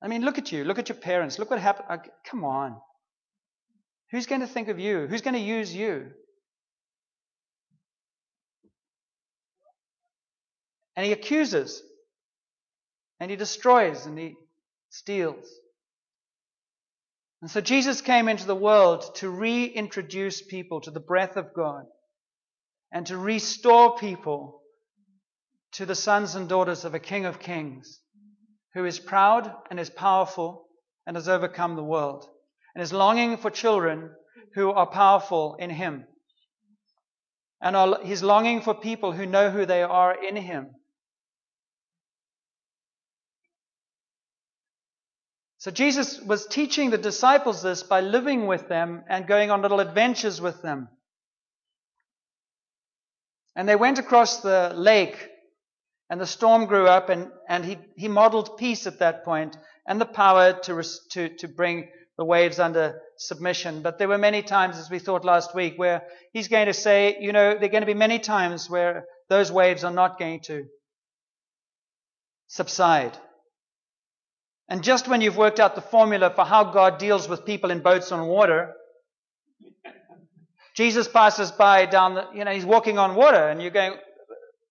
I 0.00 0.08
mean, 0.08 0.22
look 0.22 0.38
at 0.38 0.52
you. 0.52 0.64
Look 0.64 0.78
at 0.78 0.88
your 0.88 0.98
parents. 0.98 1.38
Look 1.38 1.50
what 1.50 1.58
happened. 1.58 2.10
come 2.24 2.44
on. 2.44 2.76
Who's 4.10 4.26
going 4.26 4.42
to 4.42 4.46
think 4.46 4.68
of 4.68 4.78
you? 4.78 5.06
Who's 5.06 5.22
going 5.22 5.34
to 5.34 5.40
use 5.40 5.74
you? 5.74 6.10
And 10.96 11.04
he 11.04 11.12
accuses. 11.12 11.82
And 13.20 13.30
he 13.30 13.36
destroys 13.36 14.06
and 14.06 14.16
he 14.16 14.36
steals. 14.90 15.46
And 17.42 17.50
so 17.50 17.60
Jesus 17.60 18.00
came 18.00 18.28
into 18.28 18.46
the 18.46 18.54
world 18.54 19.14
to 19.16 19.28
reintroduce 19.28 20.42
people 20.42 20.80
to 20.82 20.90
the 20.90 21.00
breath 21.00 21.36
of 21.36 21.54
God 21.54 21.84
and 22.92 23.06
to 23.06 23.16
restore 23.16 23.96
people 23.96 24.60
to 25.72 25.86
the 25.86 25.94
sons 25.94 26.34
and 26.34 26.48
daughters 26.48 26.84
of 26.84 26.94
a 26.94 26.98
King 26.98 27.26
of 27.26 27.38
Kings 27.38 28.00
who 28.74 28.84
is 28.84 28.98
proud 28.98 29.52
and 29.70 29.78
is 29.78 29.90
powerful 29.90 30.66
and 31.06 31.16
has 31.16 31.28
overcome 31.28 31.76
the 31.76 31.82
world 31.84 32.28
and 32.74 32.82
is 32.82 32.92
longing 32.92 33.36
for 33.36 33.50
children 33.50 34.10
who 34.54 34.70
are 34.70 34.86
powerful 34.86 35.56
in 35.58 35.70
Him. 35.70 36.04
And 37.60 38.06
He's 38.06 38.22
longing 38.22 38.62
for 38.62 38.74
people 38.74 39.12
who 39.12 39.26
know 39.26 39.50
who 39.50 39.66
they 39.66 39.82
are 39.82 40.14
in 40.24 40.36
Him. 40.36 40.68
So 45.58 45.72
Jesus 45.72 46.20
was 46.20 46.46
teaching 46.46 46.90
the 46.90 46.98
disciples 46.98 47.62
this 47.62 47.82
by 47.82 48.00
living 48.00 48.46
with 48.46 48.68
them 48.68 49.02
and 49.08 49.26
going 49.26 49.50
on 49.50 49.60
little 49.60 49.80
adventures 49.80 50.40
with 50.40 50.62
them. 50.62 50.88
And 53.58 53.68
they 53.68 53.74
went 53.74 53.98
across 53.98 54.40
the 54.40 54.72
lake, 54.76 55.30
and 56.08 56.20
the 56.20 56.28
storm 56.28 56.66
grew 56.66 56.86
up, 56.86 57.08
and, 57.08 57.32
and 57.48 57.64
he, 57.64 57.76
he 57.96 58.06
modeled 58.06 58.56
peace 58.56 58.86
at 58.86 59.00
that 59.00 59.24
point 59.24 59.56
and 59.84 60.00
the 60.00 60.06
power 60.06 60.52
to, 60.52 60.84
to, 61.10 61.28
to 61.38 61.48
bring 61.48 61.88
the 62.16 62.24
waves 62.24 62.60
under 62.60 63.00
submission. 63.16 63.82
But 63.82 63.98
there 63.98 64.06
were 64.06 64.16
many 64.16 64.42
times, 64.42 64.78
as 64.78 64.88
we 64.88 65.00
thought 65.00 65.24
last 65.24 65.56
week, 65.56 65.74
where 65.76 66.04
he's 66.32 66.46
going 66.46 66.66
to 66.66 66.72
say, 66.72 67.16
you 67.18 67.32
know, 67.32 67.54
there 67.54 67.64
are 67.64 67.72
going 67.72 67.82
to 67.82 67.86
be 67.86 67.94
many 67.94 68.20
times 68.20 68.70
where 68.70 69.06
those 69.28 69.50
waves 69.50 69.82
are 69.82 69.90
not 69.90 70.20
going 70.20 70.38
to 70.42 70.66
subside. 72.46 73.18
And 74.68 74.84
just 74.84 75.08
when 75.08 75.20
you've 75.20 75.36
worked 75.36 75.58
out 75.58 75.74
the 75.74 75.80
formula 75.80 76.30
for 76.30 76.44
how 76.44 76.62
God 76.62 76.98
deals 76.98 77.28
with 77.28 77.44
people 77.44 77.72
in 77.72 77.80
boats 77.80 78.12
on 78.12 78.28
water, 78.28 78.74
Jesus 80.78 81.08
passes 81.08 81.50
by 81.50 81.86
down 81.86 82.14
the, 82.14 82.28
you 82.32 82.44
know, 82.44 82.52
he's 82.52 82.64
walking 82.64 83.00
on 83.00 83.16
water 83.16 83.48
and 83.48 83.60
you're 83.60 83.72
going, 83.72 83.94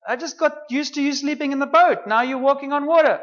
I 0.07 0.15
just 0.15 0.39
got 0.39 0.53
used 0.69 0.93
to 0.93 1.01
you 1.01 1.11
sleeping 1.11 1.51
in 1.51 1.59
the 1.59 1.65
boat. 1.65 2.07
Now 2.07 2.21
you're 2.21 2.37
walking 2.37 2.71
on 2.71 2.85
water. 2.85 3.19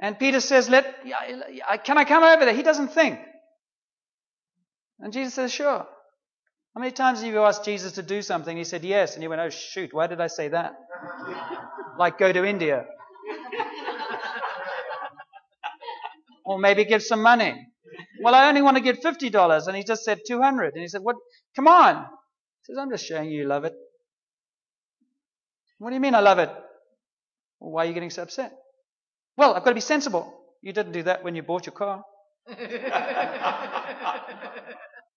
And 0.00 0.18
Peter 0.18 0.40
says, 0.40 0.70
let, 0.70 1.04
can 1.84 1.98
I 1.98 2.06
come 2.06 2.24
over 2.24 2.46
there? 2.46 2.54
He 2.54 2.62
doesn't 2.62 2.94
think. 2.94 3.18
And 5.00 5.12
Jesus 5.12 5.34
says, 5.34 5.52
sure. 5.52 5.86
How 6.74 6.80
many 6.80 6.92
times 6.92 7.20
have 7.20 7.30
you 7.30 7.42
asked 7.42 7.66
Jesus 7.66 7.92
to 7.92 8.02
do 8.02 8.22
something? 8.22 8.56
He 8.56 8.64
said, 8.64 8.84
yes. 8.84 9.12
And 9.12 9.22
he 9.22 9.28
went, 9.28 9.42
oh 9.42 9.50
shoot, 9.50 9.92
why 9.92 10.06
did 10.06 10.18
I 10.18 10.28
say 10.28 10.48
that? 10.48 10.72
like 11.98 12.16
go 12.16 12.32
to 12.32 12.42
India. 12.42 12.86
or 16.46 16.58
maybe 16.58 16.86
give 16.86 17.02
some 17.02 17.20
money. 17.20 17.66
Well, 18.22 18.34
I 18.34 18.48
only 18.48 18.62
want 18.62 18.76
to 18.76 18.82
get 18.82 19.02
$50. 19.02 19.66
And 19.66 19.76
he 19.76 19.84
just 19.84 20.04
said 20.04 20.20
200. 20.26 20.74
And 20.74 20.82
he 20.82 20.88
said, 20.88 21.02
what? 21.02 21.16
Come 21.56 21.68
on. 21.68 21.96
He 21.96 22.72
says, 22.72 22.78
I'm 22.78 22.90
just 22.90 23.06
showing 23.06 23.30
you 23.30 23.42
you 23.42 23.48
love 23.48 23.64
it. 23.64 23.74
What 25.78 25.90
do 25.90 25.94
you 25.94 26.00
mean 26.00 26.14
I 26.14 26.20
love 26.20 26.38
it? 26.38 26.50
Well, 27.60 27.72
why 27.72 27.84
are 27.84 27.86
you 27.86 27.94
getting 27.94 28.10
so 28.10 28.22
upset? 28.22 28.52
Well, 29.36 29.54
I've 29.54 29.62
got 29.62 29.70
to 29.70 29.74
be 29.74 29.80
sensible. 29.80 30.34
You 30.62 30.72
didn't 30.72 30.92
do 30.92 31.04
that 31.04 31.22
when 31.22 31.36
you 31.36 31.42
bought 31.42 31.66
your 31.66 31.74
car. 31.74 32.02
if 32.48 32.58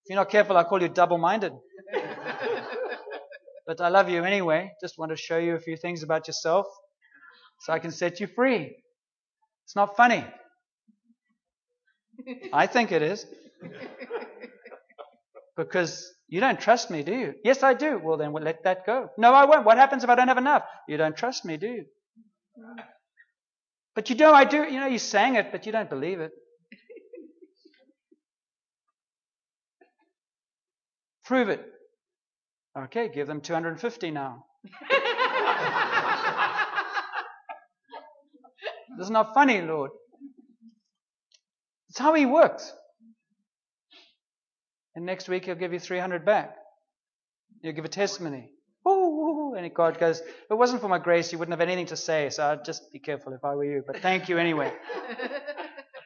you're 0.08 0.18
not 0.18 0.30
careful, 0.30 0.58
I'll 0.58 0.66
call 0.66 0.82
you 0.82 0.90
double-minded. 0.90 1.54
but 3.66 3.82
I 3.82 3.90
love 3.90 4.10
you 4.10 4.24
anyway. 4.24 4.72
Just 4.82 5.00
want 5.00 5.12
to 5.12 5.18
show 5.18 5.38
you 5.38 5.56
a 5.56 5.60
few 5.60 5.78
things 5.78 6.04
about 6.04 6.28
yourself 6.28 6.68
so 7.62 7.74
I 7.74 7.80
can 7.80 7.92
set 7.92 8.20
you 8.20 8.28
free. 8.28 8.76
It's 9.66 9.76
not 9.76 9.96
funny. 9.96 10.26
I 12.54 12.68
think 12.68 12.92
it 12.92 13.02
is. 13.02 13.26
Because 15.58 16.12
you 16.28 16.40
don't 16.40 16.60
trust 16.60 16.90
me, 16.90 17.04
do 17.04 17.14
you? 17.14 17.34
Yes, 17.44 17.62
I 17.62 17.74
do. 17.74 18.00
Well, 18.04 18.18
then 18.18 18.32
we'll 18.32 18.44
let 18.44 18.64
that 18.64 18.86
go. 18.86 19.10
No, 19.18 19.34
I 19.34 19.46
won't. 19.46 19.66
What 19.66 19.78
happens 19.78 20.04
if 20.04 20.10
I 20.10 20.16
don't 20.16 20.28
have 20.28 20.38
enough? 20.38 20.64
You 20.88 20.98
don't 20.98 21.16
trust 21.16 21.46
me, 21.46 21.58
do 21.58 21.68
you? 21.68 21.86
But 23.96 24.10
you 24.10 24.16
know 24.16 24.34
I 24.34 24.46
do. 24.46 24.64
You 24.64 24.80
know, 24.80 24.88
you 24.88 25.00
sang 25.00 25.36
it, 25.36 25.52
but 25.52 25.66
you 25.66 25.72
don't 25.72 25.90
believe 25.90 26.20
it. 26.22 26.32
Prove 31.26 31.50
it. 31.50 31.66
Okay, 32.78 33.10
give 33.10 33.28
them 33.28 33.42
250 33.42 34.12
now. 34.12 34.46
this 38.98 39.06
is 39.06 39.10
not 39.10 39.34
funny, 39.34 39.62
Lord. 39.62 39.92
It's 41.92 42.00
how 42.00 42.14
He 42.14 42.26
works. 42.26 42.72
And 44.96 45.06
next 45.06 45.28
week 45.28 45.44
He'll 45.44 45.56
give 45.56 45.74
you 45.74 45.80
300 45.80 46.26
back. 46.26 46.56
You'll 47.62 47.74
give 47.74 47.84
a 47.84 47.90
testimony. 47.90 48.50
Ooh, 48.88 49.56
and 49.58 49.74
God 49.74 50.00
goes, 50.00 50.22
if 50.22 50.50
it 50.50 50.58
wasn't 50.58 50.82
for 50.82 50.88
my 50.88 51.00
grace, 51.00 51.34
you 51.34 51.38
wouldn't 51.38 51.52
have 51.52 51.60
anything 51.60 51.88
to 51.88 51.98
say, 51.98 52.30
so 52.30 52.48
I'd 52.48 52.64
just 52.64 52.94
be 52.94 53.00
careful 53.00 53.34
if 53.34 53.44
I 53.44 53.56
were 53.56 53.66
you. 53.66 53.84
But 53.86 53.98
thank 53.98 54.30
you 54.30 54.38
anyway. 54.38 54.72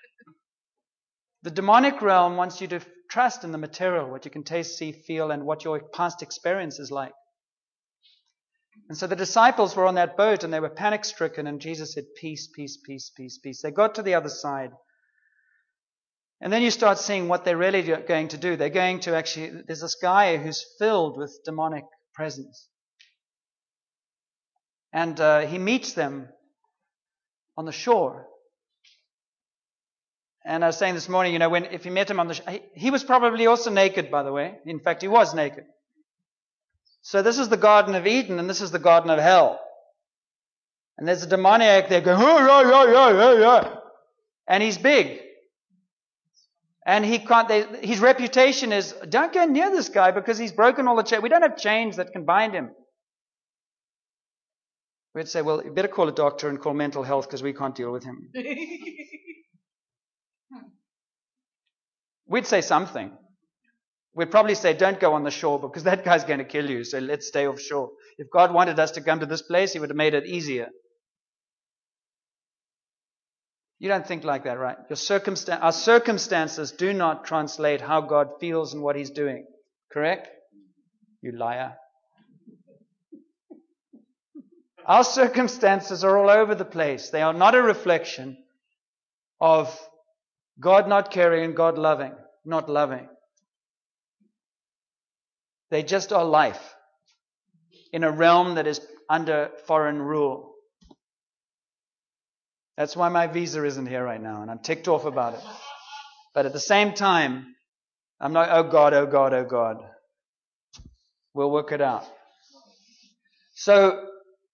the 1.44 1.52
demonic 1.52 2.02
realm 2.02 2.36
wants 2.36 2.62
you 2.62 2.68
to 2.70 2.80
trust 3.12 3.44
in 3.44 3.52
the 3.52 3.60
material, 3.60 4.10
what 4.10 4.26
you 4.26 4.32
can 4.32 4.44
taste, 4.44 4.80
see, 4.80 4.92
feel, 4.92 5.30
and 5.30 5.46
what 5.46 5.64
your 5.64 5.80
past 5.94 6.24
experience 6.24 6.80
is 6.80 6.90
like. 6.90 7.14
And 8.90 8.98
so 8.98 9.06
the 9.06 9.16
disciples 9.16 9.76
were 9.76 9.86
on 9.86 9.96
that 9.96 10.18
boat 10.18 10.44
and 10.44 10.52
they 10.52 10.60
were 10.60 10.70
panic 10.70 11.06
stricken, 11.06 11.46
and 11.46 11.62
Jesus 11.62 11.94
said, 11.94 12.06
Peace, 12.20 12.48
peace, 12.48 12.80
peace, 12.84 13.12
peace, 13.16 13.38
peace. 13.38 13.62
They 13.62 13.70
got 13.70 13.94
to 13.96 14.02
the 14.02 14.16
other 14.16 14.30
side. 14.30 14.72
And 16.42 16.52
then 16.52 16.62
you 16.62 16.72
start 16.72 17.00
seeing 17.00 17.28
what 17.28 17.46
they're 17.46 17.58
really 17.58 17.82
going 17.82 18.30
to 18.30 18.38
do. 18.38 18.56
They're 18.56 18.70
going 18.70 19.00
to 19.02 19.16
actually, 19.16 19.62
there's 19.66 19.82
this 19.82 19.96
guy 19.96 20.38
who's 20.38 20.66
filled 20.78 21.18
with 21.18 21.40
demonic 21.46 21.86
presence. 22.14 22.68
And 24.92 25.20
uh, 25.20 25.42
he 25.42 25.58
meets 25.58 25.94
them 25.94 26.30
on 27.58 27.66
the 27.66 27.72
shore. 27.72 28.28
And 30.46 30.64
I 30.64 30.68
was 30.68 30.78
saying 30.78 30.94
this 30.94 31.10
morning, 31.10 31.34
you 31.34 31.40
know, 31.40 31.50
when 31.50 31.66
if 31.66 31.86
you 31.86 31.92
met 31.92 32.10
him 32.10 32.20
on 32.20 32.28
the, 32.28 32.36
he, 32.48 32.62
he 32.76 32.92
was 32.92 33.04
probably 33.04 33.48
also 33.48 33.72
naked, 33.72 34.12
by 34.12 34.24
the 34.24 34.32
way. 34.32 34.56
In 34.66 34.80
fact, 34.80 35.02
he 35.02 35.08
was 35.08 35.34
naked. 35.34 35.64
So 37.02 37.22
this 37.22 37.40
is 37.40 37.50
the 37.50 37.58
Garden 37.58 37.96
of 37.96 38.06
Eden, 38.06 38.40
and 38.40 38.50
this 38.50 38.62
is 38.62 38.72
the 38.72 38.80
Garden 38.80 39.10
of 39.10 39.20
Hell. 39.20 39.60
And 40.98 41.08
there's 41.08 41.24
a 41.24 41.28
demoniac 41.28 41.90
there 41.90 42.02
going, 42.02 42.22
oh, 42.22 42.38
yeah, 42.40 42.72
yeah, 42.72 42.92
yeah, 42.92 43.34
yeah, 43.34 43.40
yeah. 43.40 43.76
and 44.48 44.64
he's 44.64 44.78
big. 44.78 45.20
And 46.86 47.04
he 47.04 47.18
can't, 47.18 47.48
they, 47.48 47.66
his 47.82 48.00
reputation 48.00 48.72
is, 48.72 48.94
don't 49.10 49.34
go 49.34 49.46
near 49.46 49.72
this 49.72 49.90
guy 49.90 50.12
because 50.12 50.38
he's 50.38 50.52
broken 50.52 50.88
all 50.88 50.96
the 50.96 51.04
chains. 51.04 51.24
We 51.24 51.30
don't 51.30 51.42
have 51.42 51.58
chains 51.58 51.96
that 51.96 52.12
can 52.12 52.26
bind 52.26 52.54
him. 52.54 52.70
We'd 55.16 55.28
say, 55.28 55.42
well, 55.42 55.64
you 55.64 55.72
better 55.72 55.88
call 55.88 56.08
a 56.10 56.12
doctor 56.12 56.48
and 56.50 56.60
call 56.60 56.74
mental 56.74 57.02
health 57.02 57.26
because 57.28 57.42
we 57.42 57.54
can't 57.54 57.74
deal 57.74 57.92
with 57.92 58.04
him. 58.04 58.30
We'd 62.28 62.46
say 62.46 62.62
something. 62.62 63.12
We'd 64.14 64.32
probably 64.32 64.56
say, 64.56 64.74
don't 64.74 65.00
go 65.00 65.14
on 65.14 65.24
the 65.24 65.32
shore 65.32 65.60
because 65.60 65.84
that 65.84 66.04
guy's 66.06 66.24
going 66.24 66.40
to 66.40 66.46
kill 66.46 66.70
you, 66.70 66.84
so 66.84 67.00
let's 67.00 67.28
stay 67.28 67.48
offshore. 67.48 67.92
If 68.18 68.30
God 68.32 68.54
wanted 68.54 68.80
us 68.80 68.92
to 68.92 69.02
come 69.02 69.20
to 69.22 69.26
this 69.26 69.42
place, 69.42 69.74
He 69.74 69.80
would 69.80 69.90
have 69.90 69.98
made 69.98 70.14
it 70.14 70.26
easier. 70.26 70.70
You 73.80 73.90
don't 73.90 74.08
think 74.08 74.24
like 74.24 74.46
that, 74.46 74.58
right? 74.58 74.78
Your 74.90 74.98
circumstan- 74.98 75.62
our 75.62 75.72
circumstances 75.72 76.72
do 76.72 76.94
not 76.94 77.26
translate 77.26 77.82
how 77.82 78.02
God 78.02 78.40
feels 78.40 78.74
and 78.74 78.82
what 78.82 78.96
He's 78.96 79.12
doing. 79.12 79.46
Correct? 79.92 80.30
You 81.22 81.34
liar. 81.34 81.76
Our 84.86 85.04
circumstances 85.04 86.04
are 86.04 86.18
all 86.18 86.30
over 86.30 86.56
the 86.56 86.66
place. 86.66 87.10
They 87.10 87.22
are 87.22 87.34
not 87.34 87.56
a 87.56 87.62
reflection 87.62 88.38
of 89.42 89.78
God 90.60 90.88
not 90.88 91.12
caring 91.12 91.44
and 91.44 91.56
God 91.56 91.78
loving, 91.78 92.14
not 92.46 92.70
loving. 92.70 93.10
They 95.72 95.84
just 95.84 96.14
are 96.14 96.24
life 96.24 96.76
in 97.92 98.04
a 98.04 98.12
realm 98.12 98.56
that 98.56 98.68
is 98.68 98.80
under 99.10 99.50
foreign 99.68 100.02
rule. 100.02 100.55
That's 102.78 102.96
why 102.96 103.10
my 103.10 103.28
visa 103.28 103.64
isn't 103.64 103.86
here 103.86 104.04
right 104.04 104.22
now, 104.22 104.42
and 104.42 104.52
I'm 104.52 104.60
ticked 104.60 104.88
off 104.88 105.06
about 105.06 105.36
it. 105.36 105.42
But 106.34 106.46
at 106.46 106.54
the 106.54 106.60
same 106.60 106.94
time, 106.94 107.56
I'm 108.20 108.34
not, 108.34 108.50
oh 108.52 108.64
God, 108.64 108.94
oh 108.94 109.06
God, 109.06 109.34
oh 109.34 109.46
God. 109.46 109.78
We'll 111.34 111.52
work 111.52 111.72
it 111.72 111.82
out. 111.82 112.06
So 113.54 114.06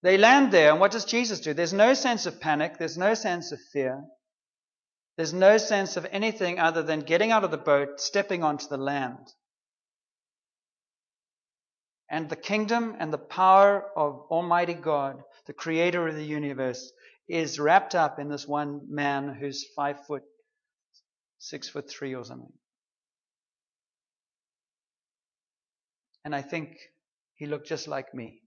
they 0.04 0.18
land 0.18 0.52
there, 0.52 0.72
and 0.72 0.80
what 0.80 0.92
does 0.92 1.06
Jesus 1.06 1.40
do? 1.40 1.54
There's 1.54 1.74
no 1.74 1.94
sense 1.94 2.26
of 2.28 2.40
panic, 2.40 2.78
there's 2.78 2.98
no 2.98 3.16
sense 3.16 3.52
of 3.52 3.60
fear. 3.74 4.04
There's 5.18 5.34
no 5.34 5.58
sense 5.58 5.98
of 5.98 6.08
anything 6.12 6.60
other 6.60 6.84
than 6.84 7.02
getting 7.02 7.32
out 7.32 7.44
of 7.44 7.52
the 7.52 7.58
boat, 7.58 8.00
stepping 8.00 8.44
onto 8.44 8.68
the 8.68 8.78
land. 8.78 9.28
And 12.10 12.30
the 12.30 12.36
kingdom 12.36 12.96
and 13.00 13.12
the 13.12 13.18
power 13.18 13.86
of 13.96 14.26
Almighty 14.30 14.74
God, 14.74 15.22
the 15.48 15.54
creator 15.54 16.08
of 16.08 16.16
the 16.16 16.26
universe, 16.26 16.92
is 17.32 17.60
wrapped 17.60 17.96
up 17.96 18.20
in 18.20 18.30
this 18.30 18.48
one 18.48 18.82
man 18.89 19.34
who's 19.34 19.65
five 19.76 20.06
foot, 20.06 20.24
six 21.39 21.70
foot 21.70 21.89
three 21.89 22.13
or 22.15 22.24
something. 22.24 22.52
And 26.24 26.36
I 26.36 26.41
think 26.41 26.78
he 27.36 27.48
looked 27.48 27.67
just 27.67 27.88
like 27.88 28.13
me. 28.13 28.41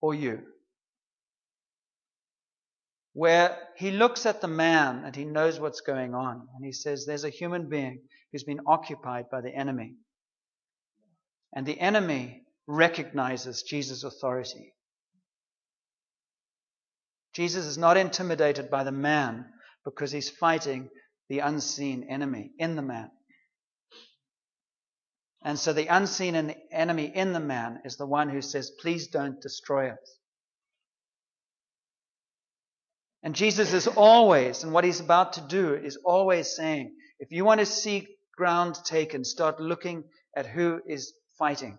Or 0.00 0.14
you 0.14 0.42
where 3.14 3.56
he 3.76 3.92
looks 3.92 4.26
at 4.26 4.40
the 4.40 4.48
man 4.48 5.04
and 5.04 5.14
he 5.16 5.24
knows 5.24 5.58
what's 5.58 5.80
going 5.80 6.14
on. 6.14 6.48
And 6.54 6.64
he 6.64 6.72
says, 6.72 7.06
There's 7.06 7.24
a 7.24 7.30
human 7.30 7.68
being 7.68 8.02
who's 8.30 8.44
been 8.44 8.60
occupied 8.66 9.30
by 9.30 9.40
the 9.40 9.54
enemy. 9.54 9.94
And 11.54 11.64
the 11.64 11.80
enemy 11.80 12.42
recognizes 12.66 13.62
Jesus' 13.62 14.02
authority. 14.02 14.73
Jesus 17.34 17.66
is 17.66 17.78
not 17.78 17.96
intimidated 17.96 18.70
by 18.70 18.84
the 18.84 18.92
man 18.92 19.46
because 19.84 20.12
he's 20.12 20.30
fighting 20.30 20.88
the 21.28 21.40
unseen 21.40 22.06
enemy 22.08 22.52
in 22.58 22.76
the 22.76 22.82
man. 22.82 23.10
And 25.42 25.58
so 25.58 25.72
the 25.72 25.88
unseen 25.88 26.54
enemy 26.72 27.12
in 27.14 27.32
the 27.32 27.40
man 27.40 27.80
is 27.84 27.96
the 27.96 28.06
one 28.06 28.30
who 28.30 28.40
says, 28.40 28.72
Please 28.80 29.08
don't 29.08 29.40
destroy 29.40 29.90
us. 29.90 30.18
And 33.22 33.34
Jesus 33.34 33.72
is 33.72 33.86
always, 33.86 34.64
and 34.64 34.72
what 34.72 34.84
he's 34.84 35.00
about 35.00 35.34
to 35.34 35.40
do 35.40 35.74
is 35.74 35.98
always 36.04 36.54
saying, 36.54 36.94
if 37.18 37.32
you 37.32 37.44
want 37.44 37.60
to 37.60 37.66
see 37.66 38.06
ground 38.36 38.76
taken, 38.84 39.24
start 39.24 39.58
looking 39.60 40.04
at 40.36 40.46
who 40.46 40.80
is 40.86 41.14
fighting, 41.38 41.78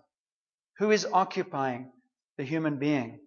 who 0.78 0.90
is 0.90 1.06
occupying 1.10 1.92
the 2.36 2.42
human 2.42 2.78
being. 2.78 3.20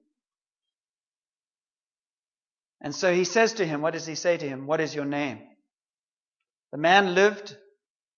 And 2.82 2.96
so 2.96 3.14
he 3.14 3.26
says 3.26 3.54
to 3.54 3.66
him, 3.66 3.82
what 3.82 3.94
does 3.94 4.06
he 4.06 4.16
say 4.16 4.38
to 4.38 4.48
him? 4.48 4.66
What 4.66 4.80
is 4.80 4.96
your 4.96 5.06
name? 5.06 5.40
The 6.72 6.78
man 6.78 7.16
lived 7.16 7.58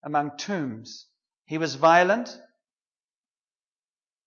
among 0.04 0.38
tombs. 0.38 1.08
He 1.46 1.58
was 1.58 1.76
violent. 1.76 2.30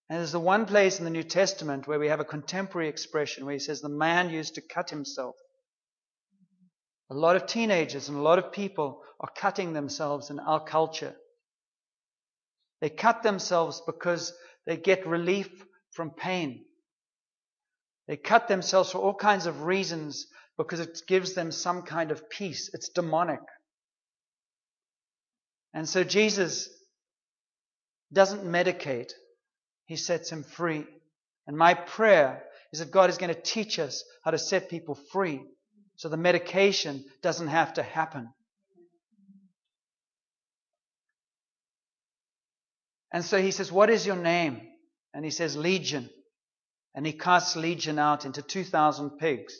And 0.08 0.18
there's 0.18 0.32
the 0.32 0.40
one 0.40 0.66
place 0.66 0.98
in 0.98 1.04
the 1.04 1.10
New 1.10 1.22
Testament 1.22 1.86
where 1.86 1.98
we 1.98 2.08
have 2.08 2.20
a 2.20 2.24
contemporary 2.24 2.88
expression 2.88 3.44
where 3.44 3.54
he 3.54 3.58
says 3.58 3.80
the 3.80 3.88
man 3.88 4.30
used 4.30 4.56
to 4.56 4.60
cut 4.60 4.90
himself. 4.90 5.36
A 7.10 7.14
lot 7.14 7.36
of 7.36 7.46
teenagers 7.46 8.08
and 8.08 8.18
a 8.18 8.22
lot 8.22 8.38
of 8.38 8.52
people 8.52 9.02
are 9.20 9.30
cutting 9.36 9.72
themselves 9.72 10.30
in 10.30 10.40
our 10.40 10.64
culture. 10.64 11.14
They 12.80 12.90
cut 12.90 13.22
themselves 13.22 13.82
because 13.86 14.32
they 14.66 14.76
get 14.76 15.06
relief 15.06 15.48
from 15.92 16.10
pain. 16.10 16.64
They 18.06 18.16
cut 18.16 18.48
themselves 18.48 18.90
for 18.90 18.98
all 18.98 19.14
kinds 19.14 19.46
of 19.46 19.62
reasons 19.62 20.26
because 20.56 20.80
it 20.80 21.02
gives 21.06 21.34
them 21.34 21.50
some 21.50 21.82
kind 21.82 22.10
of 22.10 22.28
peace. 22.28 22.70
It's 22.72 22.90
demonic. 22.90 23.40
And 25.72 25.88
so 25.88 26.04
Jesus 26.04 26.68
doesn't 28.12 28.44
medicate. 28.44 29.12
He 29.86 29.96
sets 29.96 30.30
him 30.30 30.44
free. 30.44 30.86
And 31.46 31.56
my 31.56 31.74
prayer 31.74 32.44
is 32.72 32.78
that 32.78 32.90
God 32.90 33.10
is 33.10 33.18
going 33.18 33.34
to 33.34 33.40
teach 33.40 33.78
us 33.78 34.04
how 34.24 34.30
to 34.30 34.38
set 34.38 34.70
people 34.70 34.94
free 34.94 35.42
so 35.96 36.08
the 36.08 36.16
medication 36.16 37.04
doesn't 37.22 37.48
have 37.48 37.74
to 37.74 37.82
happen. 37.82 38.28
And 43.12 43.24
so 43.24 43.40
he 43.40 43.52
says, 43.52 43.70
What 43.70 43.90
is 43.90 44.06
your 44.06 44.16
name? 44.16 44.60
And 45.14 45.24
he 45.24 45.30
says, 45.30 45.56
Legion. 45.56 46.10
And 46.94 47.04
he 47.04 47.12
casts 47.12 47.56
Legion 47.56 47.98
out 47.98 48.24
into 48.24 48.42
2,000 48.42 49.18
pigs. 49.18 49.54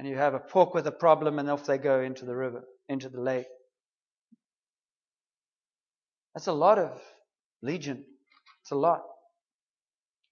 and 0.00 0.08
you 0.08 0.16
have 0.16 0.32
a 0.32 0.38
pork 0.38 0.72
with 0.72 0.86
a 0.86 0.92
problem, 0.92 1.38
and 1.38 1.50
off 1.50 1.66
they 1.66 1.76
go 1.76 2.00
into 2.00 2.24
the 2.24 2.34
river, 2.34 2.64
into 2.88 3.10
the 3.10 3.20
lake. 3.20 3.44
That's 6.34 6.46
a 6.46 6.54
lot 6.54 6.78
of 6.78 6.98
legion. 7.60 8.04
It's 8.62 8.70
a 8.70 8.76
lot. 8.76 9.02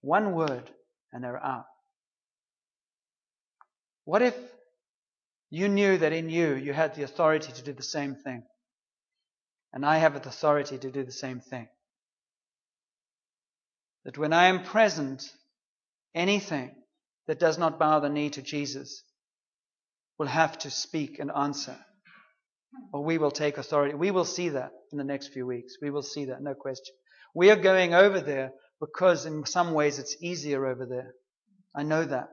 One 0.00 0.32
word, 0.32 0.70
and 1.12 1.22
they're 1.22 1.44
out. 1.44 1.66
What 4.06 4.22
if 4.22 4.34
you 5.50 5.68
knew 5.68 5.98
that 5.98 6.14
in 6.14 6.30
you 6.30 6.54
you 6.54 6.72
had 6.72 6.94
the 6.94 7.02
authority 7.02 7.52
to 7.52 7.62
do 7.62 7.74
the 7.74 7.82
same 7.82 8.14
thing? 8.14 8.44
And 9.74 9.84
I 9.84 9.98
have 9.98 10.14
the 10.14 10.26
authority 10.28 10.78
to 10.78 10.90
do 10.90 11.04
the 11.04 11.12
same 11.12 11.40
thing. 11.40 11.68
That 14.04 14.18
when 14.18 14.32
I 14.32 14.46
am 14.46 14.64
present, 14.64 15.24
anything 16.14 16.74
that 17.26 17.38
does 17.38 17.58
not 17.58 17.78
bow 17.78 18.00
the 18.00 18.08
knee 18.08 18.30
to 18.30 18.42
Jesus 18.42 19.02
will 20.18 20.26
have 20.26 20.58
to 20.58 20.70
speak 20.70 21.18
and 21.18 21.30
answer. 21.30 21.76
Or 22.92 23.04
we 23.04 23.18
will 23.18 23.30
take 23.30 23.58
authority. 23.58 23.94
We 23.94 24.10
will 24.10 24.24
see 24.24 24.50
that 24.50 24.70
in 24.92 24.98
the 24.98 25.04
next 25.04 25.28
few 25.28 25.46
weeks. 25.46 25.76
We 25.80 25.90
will 25.90 26.02
see 26.02 26.26
that, 26.26 26.42
no 26.42 26.54
question. 26.54 26.94
We 27.34 27.50
are 27.50 27.56
going 27.56 27.94
over 27.94 28.20
there 28.20 28.52
because 28.80 29.26
in 29.26 29.44
some 29.46 29.72
ways 29.72 29.98
it's 29.98 30.16
easier 30.22 30.66
over 30.66 30.86
there. 30.86 31.14
I 31.74 31.82
know 31.82 32.04
that. 32.04 32.28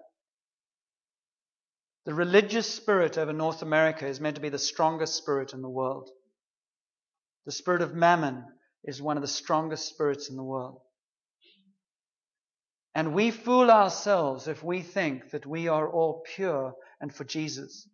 The 2.06 2.14
religious 2.14 2.72
spirit 2.72 3.18
over 3.18 3.34
North 3.34 3.62
America 3.62 4.08
is 4.08 4.22
meant 4.22 4.36
to 4.36 4.42
be 4.42 4.50
the 4.50 4.60
strongest 4.60 5.16
spirit 5.16 5.54
in 5.54 5.62
the 5.62 5.70
world. 5.70 6.10
The 7.46 7.52
spirit 7.52 7.82
of 7.82 7.96
mammon 7.96 8.46
is 8.84 9.02
one 9.02 9.18
of 9.18 9.22
the 9.22 9.28
strongest 9.28 9.88
spirits 9.88 10.30
in 10.30 10.36
the 10.36 10.44
world. 10.44 10.80
And 12.96 13.14
we 13.14 13.30
fool 13.30 13.70
ourselves 13.70 14.48
if 14.48 14.64
we 14.64 14.82
think 14.82 15.32
that 15.32 15.46
we 15.46 15.68
are 15.68 15.88
all 15.88 16.24
pure 16.34 16.74
and 17.02 17.14
for 17.14 17.26
Jesus. 17.26 17.88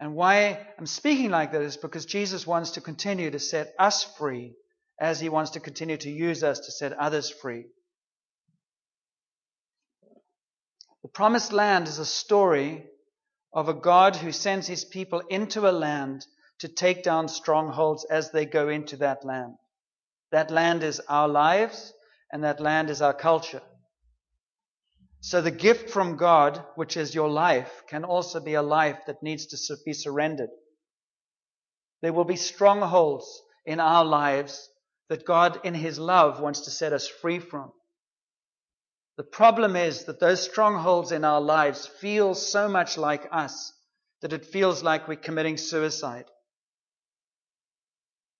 And 0.00 0.16
why 0.16 0.66
I'm 0.76 0.86
speaking 0.86 1.30
like 1.30 1.52
that 1.52 1.62
is 1.62 1.76
because 1.76 2.04
Jesus 2.04 2.46
wants 2.46 2.72
to 2.72 2.80
continue 2.80 3.30
to 3.30 3.38
set 3.38 3.72
us 3.78 4.02
free 4.18 4.54
as 5.00 5.20
he 5.20 5.28
wants 5.28 5.52
to 5.52 5.60
continue 5.60 5.96
to 5.98 6.10
use 6.10 6.42
us 6.42 6.58
to 6.58 6.72
set 6.72 6.92
others 6.94 7.30
free. 7.30 7.66
The 11.02 11.08
promised 11.08 11.52
land 11.52 11.86
is 11.86 12.00
a 12.00 12.04
story 12.04 12.84
of 13.52 13.68
a 13.68 13.74
God 13.74 14.16
who 14.16 14.32
sends 14.32 14.66
his 14.66 14.84
people 14.84 15.20
into 15.30 15.68
a 15.68 15.70
land 15.70 16.26
to 16.58 16.68
take 16.68 17.04
down 17.04 17.28
strongholds 17.28 18.04
as 18.04 18.32
they 18.32 18.46
go 18.46 18.68
into 18.68 18.96
that 18.96 19.24
land. 19.24 19.54
That 20.32 20.50
land 20.50 20.82
is 20.82 21.00
our 21.08 21.28
lives 21.28 21.92
and 22.32 22.42
that 22.42 22.60
land 22.60 22.90
is 22.90 23.00
our 23.00 23.14
culture. 23.14 23.62
So 25.26 25.40
the 25.40 25.50
gift 25.50 25.90
from 25.90 26.16
God, 26.16 26.64
which 26.76 26.96
is 26.96 27.12
your 27.12 27.28
life, 27.28 27.82
can 27.88 28.04
also 28.04 28.38
be 28.38 28.54
a 28.54 28.62
life 28.62 29.06
that 29.08 29.24
needs 29.24 29.46
to 29.46 29.76
be 29.84 29.92
surrendered. 29.92 30.50
There 32.00 32.12
will 32.12 32.24
be 32.24 32.36
strongholds 32.36 33.42
in 33.64 33.80
our 33.80 34.04
lives 34.04 34.70
that 35.08 35.26
God, 35.26 35.58
in 35.64 35.74
His 35.74 35.98
love, 35.98 36.38
wants 36.38 36.60
to 36.60 36.70
set 36.70 36.92
us 36.92 37.08
free 37.08 37.40
from. 37.40 37.72
The 39.16 39.24
problem 39.24 39.74
is 39.74 40.04
that 40.04 40.20
those 40.20 40.44
strongholds 40.44 41.10
in 41.10 41.24
our 41.24 41.40
lives 41.40 41.88
feel 41.88 42.32
so 42.36 42.68
much 42.68 42.96
like 42.96 43.26
us 43.32 43.72
that 44.22 44.32
it 44.32 44.46
feels 44.46 44.84
like 44.84 45.08
we're 45.08 45.16
committing 45.16 45.56
suicide. 45.56 46.26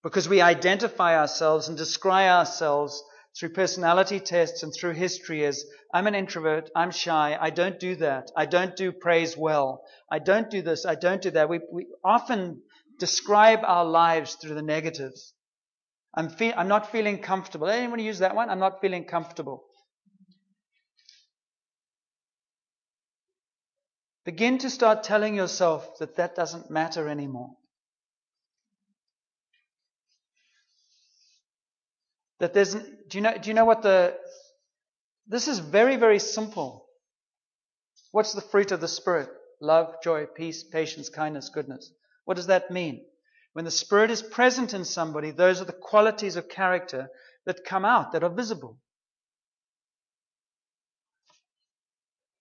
Because 0.04 0.28
we 0.28 0.40
identify 0.40 1.18
ourselves 1.18 1.66
and 1.66 1.76
describe 1.76 2.30
ourselves 2.30 3.02
through 3.38 3.50
personality 3.50 4.18
tests 4.18 4.62
and 4.62 4.72
through 4.72 4.92
history 4.92 5.44
as 5.44 5.64
I'm 5.92 6.06
an 6.06 6.14
introvert, 6.14 6.70
I'm 6.74 6.90
shy, 6.90 7.36
I 7.38 7.50
don't 7.50 7.78
do 7.78 7.96
that, 7.96 8.30
I 8.36 8.46
don't 8.46 8.74
do 8.74 8.92
praise 8.92 9.36
well, 9.36 9.82
I 10.10 10.18
don't 10.18 10.50
do 10.50 10.62
this, 10.62 10.86
I 10.86 10.94
don't 10.94 11.20
do 11.20 11.30
that. 11.32 11.48
We, 11.48 11.60
we 11.70 11.86
often 12.02 12.62
describe 12.98 13.60
our 13.62 13.84
lives 13.84 14.34
through 14.36 14.54
the 14.54 14.62
negatives. 14.62 15.34
I'm, 16.14 16.30
fe- 16.30 16.54
I'm 16.54 16.68
not 16.68 16.90
feeling 16.90 17.18
comfortable. 17.18 17.68
Anyone 17.68 17.98
use 17.98 18.20
that 18.20 18.34
one? 18.34 18.48
I'm 18.48 18.58
not 18.58 18.80
feeling 18.80 19.04
comfortable. 19.04 19.64
Begin 24.24 24.58
to 24.58 24.70
start 24.70 25.04
telling 25.04 25.34
yourself 25.34 25.98
that 25.98 26.16
that 26.16 26.34
doesn't 26.34 26.70
matter 26.70 27.08
anymore. 27.08 27.50
That 32.40 32.52
there's, 32.52 32.74
do 32.74 33.18
you 33.18 33.20
know, 33.20 33.36
do 33.38 33.48
you 33.48 33.54
know 33.54 33.64
what 33.64 33.82
the, 33.82 34.14
this 35.26 35.48
is 35.48 35.58
very, 35.58 35.96
very 35.96 36.18
simple. 36.18 36.86
What's 38.12 38.32
the 38.32 38.40
fruit 38.40 38.72
of 38.72 38.80
the 38.80 38.88
Spirit? 38.88 39.28
Love, 39.60 39.94
joy, 40.02 40.26
peace, 40.26 40.62
patience, 40.62 41.08
kindness, 41.08 41.48
goodness. 41.48 41.92
What 42.24 42.36
does 42.36 42.48
that 42.48 42.70
mean? 42.70 43.04
When 43.54 43.64
the 43.64 43.70
Spirit 43.70 44.10
is 44.10 44.22
present 44.22 44.74
in 44.74 44.84
somebody, 44.84 45.30
those 45.30 45.60
are 45.60 45.64
the 45.64 45.72
qualities 45.72 46.36
of 46.36 46.48
character 46.48 47.08
that 47.46 47.64
come 47.64 47.84
out, 47.84 48.12
that 48.12 48.22
are 48.22 48.28
visible. 48.28 48.78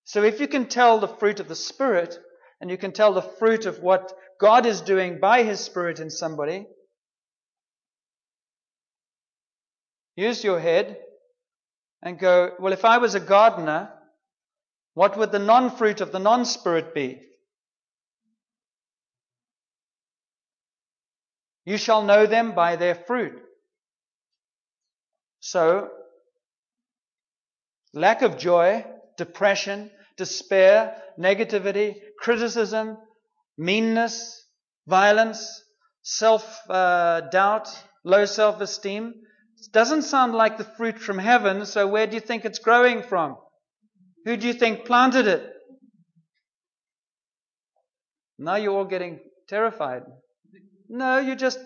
So 0.04 0.24
if 0.24 0.40
you 0.40 0.48
can 0.48 0.68
tell 0.68 1.00
the 1.00 1.08
fruit 1.08 1.40
of 1.40 1.48
the 1.48 1.56
Spirit, 1.56 2.18
and 2.62 2.70
you 2.70 2.78
can 2.78 2.92
tell 2.92 3.14
the 3.14 3.22
fruit 3.22 3.66
of 3.66 3.80
what 3.80 4.14
God 4.40 4.66
is 4.66 4.82
doing 4.82 5.20
by 5.20 5.44
His 5.44 5.60
Spirit 5.60 6.00
in 6.00 6.10
somebody, 6.10 6.68
use 10.16 10.44
your 10.44 10.60
head 10.60 10.98
and 12.02 12.20
go, 12.20 12.52
well, 12.60 12.74
if 12.74 12.86
I 12.86 12.98
was 13.00 13.16
a 13.16 13.20
gardener, 13.20 13.90
what 14.94 15.18
would 15.18 15.32
the 15.32 15.40
non 15.40 15.76
fruit 15.76 16.02
of 16.02 16.12
the 16.12 16.20
non 16.20 16.46
spirit 16.46 16.94
be? 16.94 17.22
You 21.66 21.78
shall 21.78 22.04
know 22.04 22.28
them 22.28 22.54
by 22.54 22.76
their 22.76 22.96
fruit. 22.96 23.42
So, 25.40 25.90
lack 27.94 28.22
of 28.22 28.38
joy, 28.38 28.86
depression, 29.18 29.90
despair, 30.16 30.96
negativity, 31.20 31.96
criticism, 32.20 32.98
meanness, 33.58 34.46
violence, 34.88 35.64
self 36.04 36.70
uh, 36.70 37.22
doubt, 37.32 37.68
low 38.04 38.26
self 38.26 38.62
esteem, 38.62 39.14
it 39.60 39.72
doesn't 39.72 40.04
sound 40.04 40.34
like 40.34 40.58
the 40.58 40.64
fruit 40.64 41.00
from 41.00 41.18
heaven, 41.18 41.66
so 41.66 41.88
where 41.88 42.08
do 42.08 42.16
you 42.16 42.20
think 42.20 42.46
it's 42.46 42.60
growing 42.60 43.04
from? 43.04 43.38
Who 44.26 44.38
do 44.38 44.48
you 44.48 44.54
think 44.54 44.86
planted 44.86 45.28
it? 45.28 45.52
Now 48.38 48.56
you're 48.56 48.74
all 48.74 48.86
getting 48.86 49.20
terrified. 49.48 50.04
No, 50.90 51.20
you're 51.20 51.36
just 51.36 51.60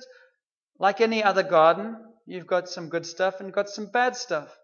like 0.78 1.02
any 1.02 1.24
other 1.24 1.44
garden. 1.44 1.98
You've 2.26 2.48
got 2.48 2.70
some 2.70 2.90
good 2.90 3.06
stuff 3.06 3.40
and 3.40 3.52
got 3.52 3.70
some 3.70 3.88
bad 3.88 4.16
stuff. 4.16 4.56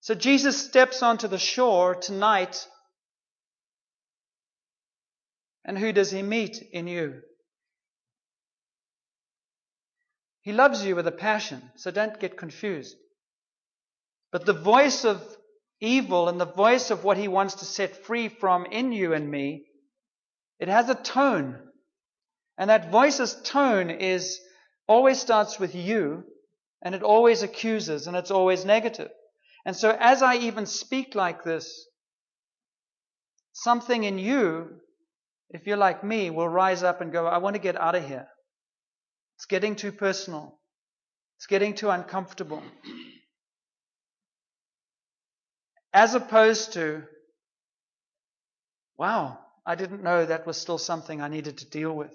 So 0.00 0.14
Jesus 0.14 0.56
steps 0.56 1.02
onto 1.02 1.28
the 1.28 1.38
shore 1.38 1.94
tonight. 1.94 2.66
And 5.64 5.78
who 5.78 5.92
does 5.92 6.10
he 6.10 6.22
meet 6.22 6.60
in 6.72 6.88
you? 6.88 7.22
He 10.42 10.52
loves 10.52 10.84
you 10.84 10.96
with 10.96 11.06
a 11.06 11.12
passion, 11.12 11.70
so 11.76 11.90
don't 11.90 12.18
get 12.18 12.36
confused. 12.36 12.96
But 14.32 14.44
the 14.44 14.52
voice 14.52 15.04
of 15.04 15.22
evil 15.80 16.28
and 16.28 16.40
the 16.40 16.46
voice 16.46 16.90
of 16.90 17.04
what 17.04 17.16
he 17.16 17.28
wants 17.28 17.56
to 17.56 17.64
set 17.64 18.04
free 18.04 18.28
from 18.28 18.66
in 18.66 18.92
you 18.92 19.12
and 19.12 19.30
me, 19.30 19.66
it 20.58 20.68
has 20.68 20.88
a 20.88 20.94
tone. 20.94 21.58
And 22.58 22.70
that 22.70 22.90
voice's 22.90 23.40
tone 23.42 23.90
is 23.90 24.40
always 24.86 25.20
starts 25.20 25.58
with 25.58 25.74
you 25.74 26.24
and 26.82 26.94
it 26.94 27.02
always 27.02 27.42
accuses 27.42 28.06
and 28.06 28.16
it's 28.16 28.30
always 28.30 28.64
negative. 28.64 29.10
And 29.64 29.76
so 29.76 29.96
as 29.98 30.22
I 30.22 30.36
even 30.36 30.66
speak 30.66 31.14
like 31.14 31.44
this, 31.44 31.86
something 33.52 34.04
in 34.04 34.18
you, 34.18 34.80
if 35.50 35.66
you're 35.66 35.76
like 35.76 36.02
me, 36.02 36.30
will 36.30 36.48
rise 36.48 36.82
up 36.82 37.00
and 37.00 37.12
go, 37.12 37.26
I 37.26 37.38
want 37.38 37.54
to 37.54 37.62
get 37.62 37.80
out 37.80 37.94
of 37.94 38.06
here. 38.06 38.26
It's 39.36 39.46
getting 39.46 39.76
too 39.76 39.92
personal. 39.92 40.58
It's 41.38 41.46
getting 41.46 41.74
too 41.74 41.90
uncomfortable. 41.90 42.62
As 45.92 46.14
opposed 46.14 46.74
to, 46.74 47.02
wow, 48.96 49.38
I 49.66 49.74
didn't 49.74 50.02
know 50.02 50.24
that 50.24 50.46
was 50.46 50.56
still 50.56 50.78
something 50.78 51.20
I 51.20 51.28
needed 51.28 51.58
to 51.58 51.68
deal 51.68 51.92
with. 51.92 52.14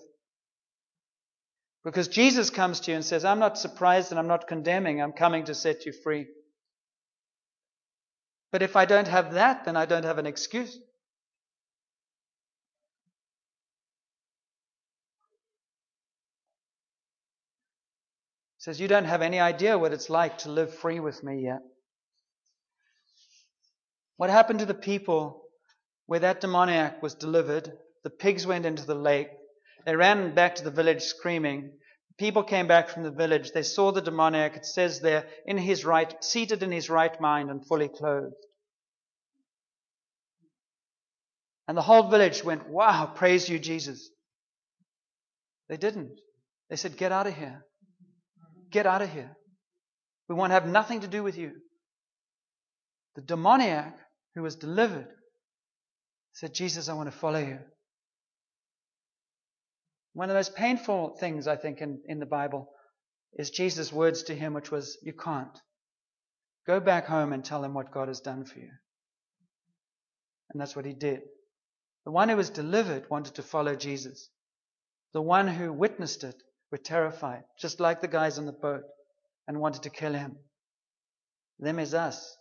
Because 1.84 2.08
Jesus 2.08 2.49
comes 2.49 2.82
to 2.82 2.91
you 2.91 2.95
and 2.95 3.06
says, 3.06 3.23
I'm 3.23 3.39
not 3.39 3.58
surprised 3.58 4.12
and 4.12 4.19
I'm 4.19 4.27
not 4.27 4.47
condemning, 4.47 5.01
I'm 5.01 5.13
coming 5.13 5.45
to 5.45 5.56
set 5.56 5.86
you 5.86 5.93
free. 5.93 6.27
But 8.51 8.62
if 8.62 8.75
I 8.75 8.86
don't 8.86 9.08
have 9.08 9.34
that, 9.34 9.65
then 9.65 9.77
I 9.77 9.86
don't 9.86 10.06
have 10.06 10.17
an 10.17 10.25
excuse. 10.25 10.77
Says, 18.67 18.82
You 18.82 18.89
don't 18.89 19.06
have 19.06 19.21
any 19.21 19.39
idea 19.39 19.77
what 19.77 19.93
it's 19.93 20.10
like 20.10 20.39
to 20.39 20.51
live 20.51 20.75
free 20.75 20.99
with 20.99 21.23
me 21.23 21.41
yet. 21.41 21.62
What 24.17 24.30
happened 24.30 24.60
to 24.60 24.65
the 24.65 24.73
people 24.73 25.41
where 26.06 26.19
that 26.19 26.41
demoniac 26.41 27.01
was 27.01 27.15
delivered, 27.15 27.71
the 28.03 28.10
pigs 28.10 28.45
went 28.45 28.65
into 28.65 28.86
the 28.86 28.93
lake. 28.93 29.30
They 29.86 29.95
ran 29.95 30.36
back 30.36 30.56
to 30.56 30.65
the 30.65 30.71
village 30.71 31.03
screaming. 31.03 31.71
People 32.17 32.43
came 32.43 32.67
back 32.67 32.89
from 32.89 33.03
the 33.03 33.12
village. 33.12 33.51
They 33.53 33.63
saw 33.63 33.93
the 33.93 34.01
demoniac. 34.01 34.58
It 34.58 34.65
says 34.65 34.99
there, 34.99 35.27
in 35.45 35.58
his 35.58 35.86
right, 35.86 36.21
seated 36.21 36.62
in 36.62 36.73
his 36.73 36.89
right 36.89 37.21
mind 37.21 37.49
and 37.49 37.65
fully 37.65 37.88
clothed. 37.88 38.36
And 41.69 41.77
the 41.77 41.82
whole 41.82 42.10
village 42.10 42.43
went, 42.43 42.67
wow, 42.67 43.13
praise 43.15 43.47
you, 43.47 43.60
Jesus. 43.60 44.10
They 45.69 45.77
didn't. 45.77 46.19
They 46.69 46.75
said, 46.75 46.97
get 46.97 47.13
out 47.13 47.27
of 47.27 47.36
here. 47.36 47.63
Get 48.77 48.85
out 48.85 49.01
of 49.01 49.11
here. 49.11 49.35
We 50.29 50.35
want 50.35 50.51
to 50.51 50.53
have 50.53 50.67
nothing 50.67 50.99
to 50.99 51.07
do 51.07 51.23
with 51.23 51.35
you. 51.35 51.53
The 53.15 53.23
demoniac 53.23 53.97
who 54.35 54.43
was 54.43 54.55
delivered 54.55 55.07
said, 56.33 56.53
Jesus, 56.53 56.87
I 56.87 56.93
want 56.93 57.11
to 57.11 57.17
follow 57.17 57.39
you. 57.39 57.57
One 60.13 60.29
of 60.29 60.35
the 60.35 60.37
most 60.37 60.55
painful 60.55 61.17
things, 61.19 61.47
I 61.47 61.55
think, 61.55 61.81
in, 61.81 62.01
in 62.07 62.19
the 62.19 62.27
Bible 62.27 62.69
is 63.33 63.49
Jesus' 63.49 63.91
words 63.91 64.21
to 64.25 64.35
him, 64.35 64.53
which 64.53 64.69
was, 64.69 64.99
You 65.01 65.13
can't. 65.13 65.59
Go 66.67 66.79
back 66.79 67.07
home 67.07 67.33
and 67.33 67.43
tell 67.43 67.63
him 67.63 67.73
what 67.73 67.91
God 67.91 68.09
has 68.09 68.19
done 68.19 68.45
for 68.45 68.59
you. 68.59 68.69
And 70.51 70.61
that's 70.61 70.75
what 70.75 70.85
he 70.85 70.93
did. 70.93 71.21
The 72.05 72.11
one 72.11 72.29
who 72.29 72.37
was 72.37 72.51
delivered 72.51 73.09
wanted 73.09 73.33
to 73.33 73.41
follow 73.41 73.75
Jesus. 73.75 74.29
The 75.13 75.21
one 75.23 75.47
who 75.47 75.73
witnessed 75.73 76.23
it 76.23 76.43
were 76.71 76.77
terrified, 76.77 77.43
just 77.60 77.80
like 77.80 78.01
the 78.01 78.08
guys 78.08 78.38
on 78.38 78.45
the 78.45 78.51
boat, 78.51 78.84
and 79.47 79.60
wanted 79.60 79.84
to 79.84 79.89
kill 79.89 80.13
him. 80.13 80.38
Them 81.60 81.80
is 81.80 81.93
us. 81.93 82.38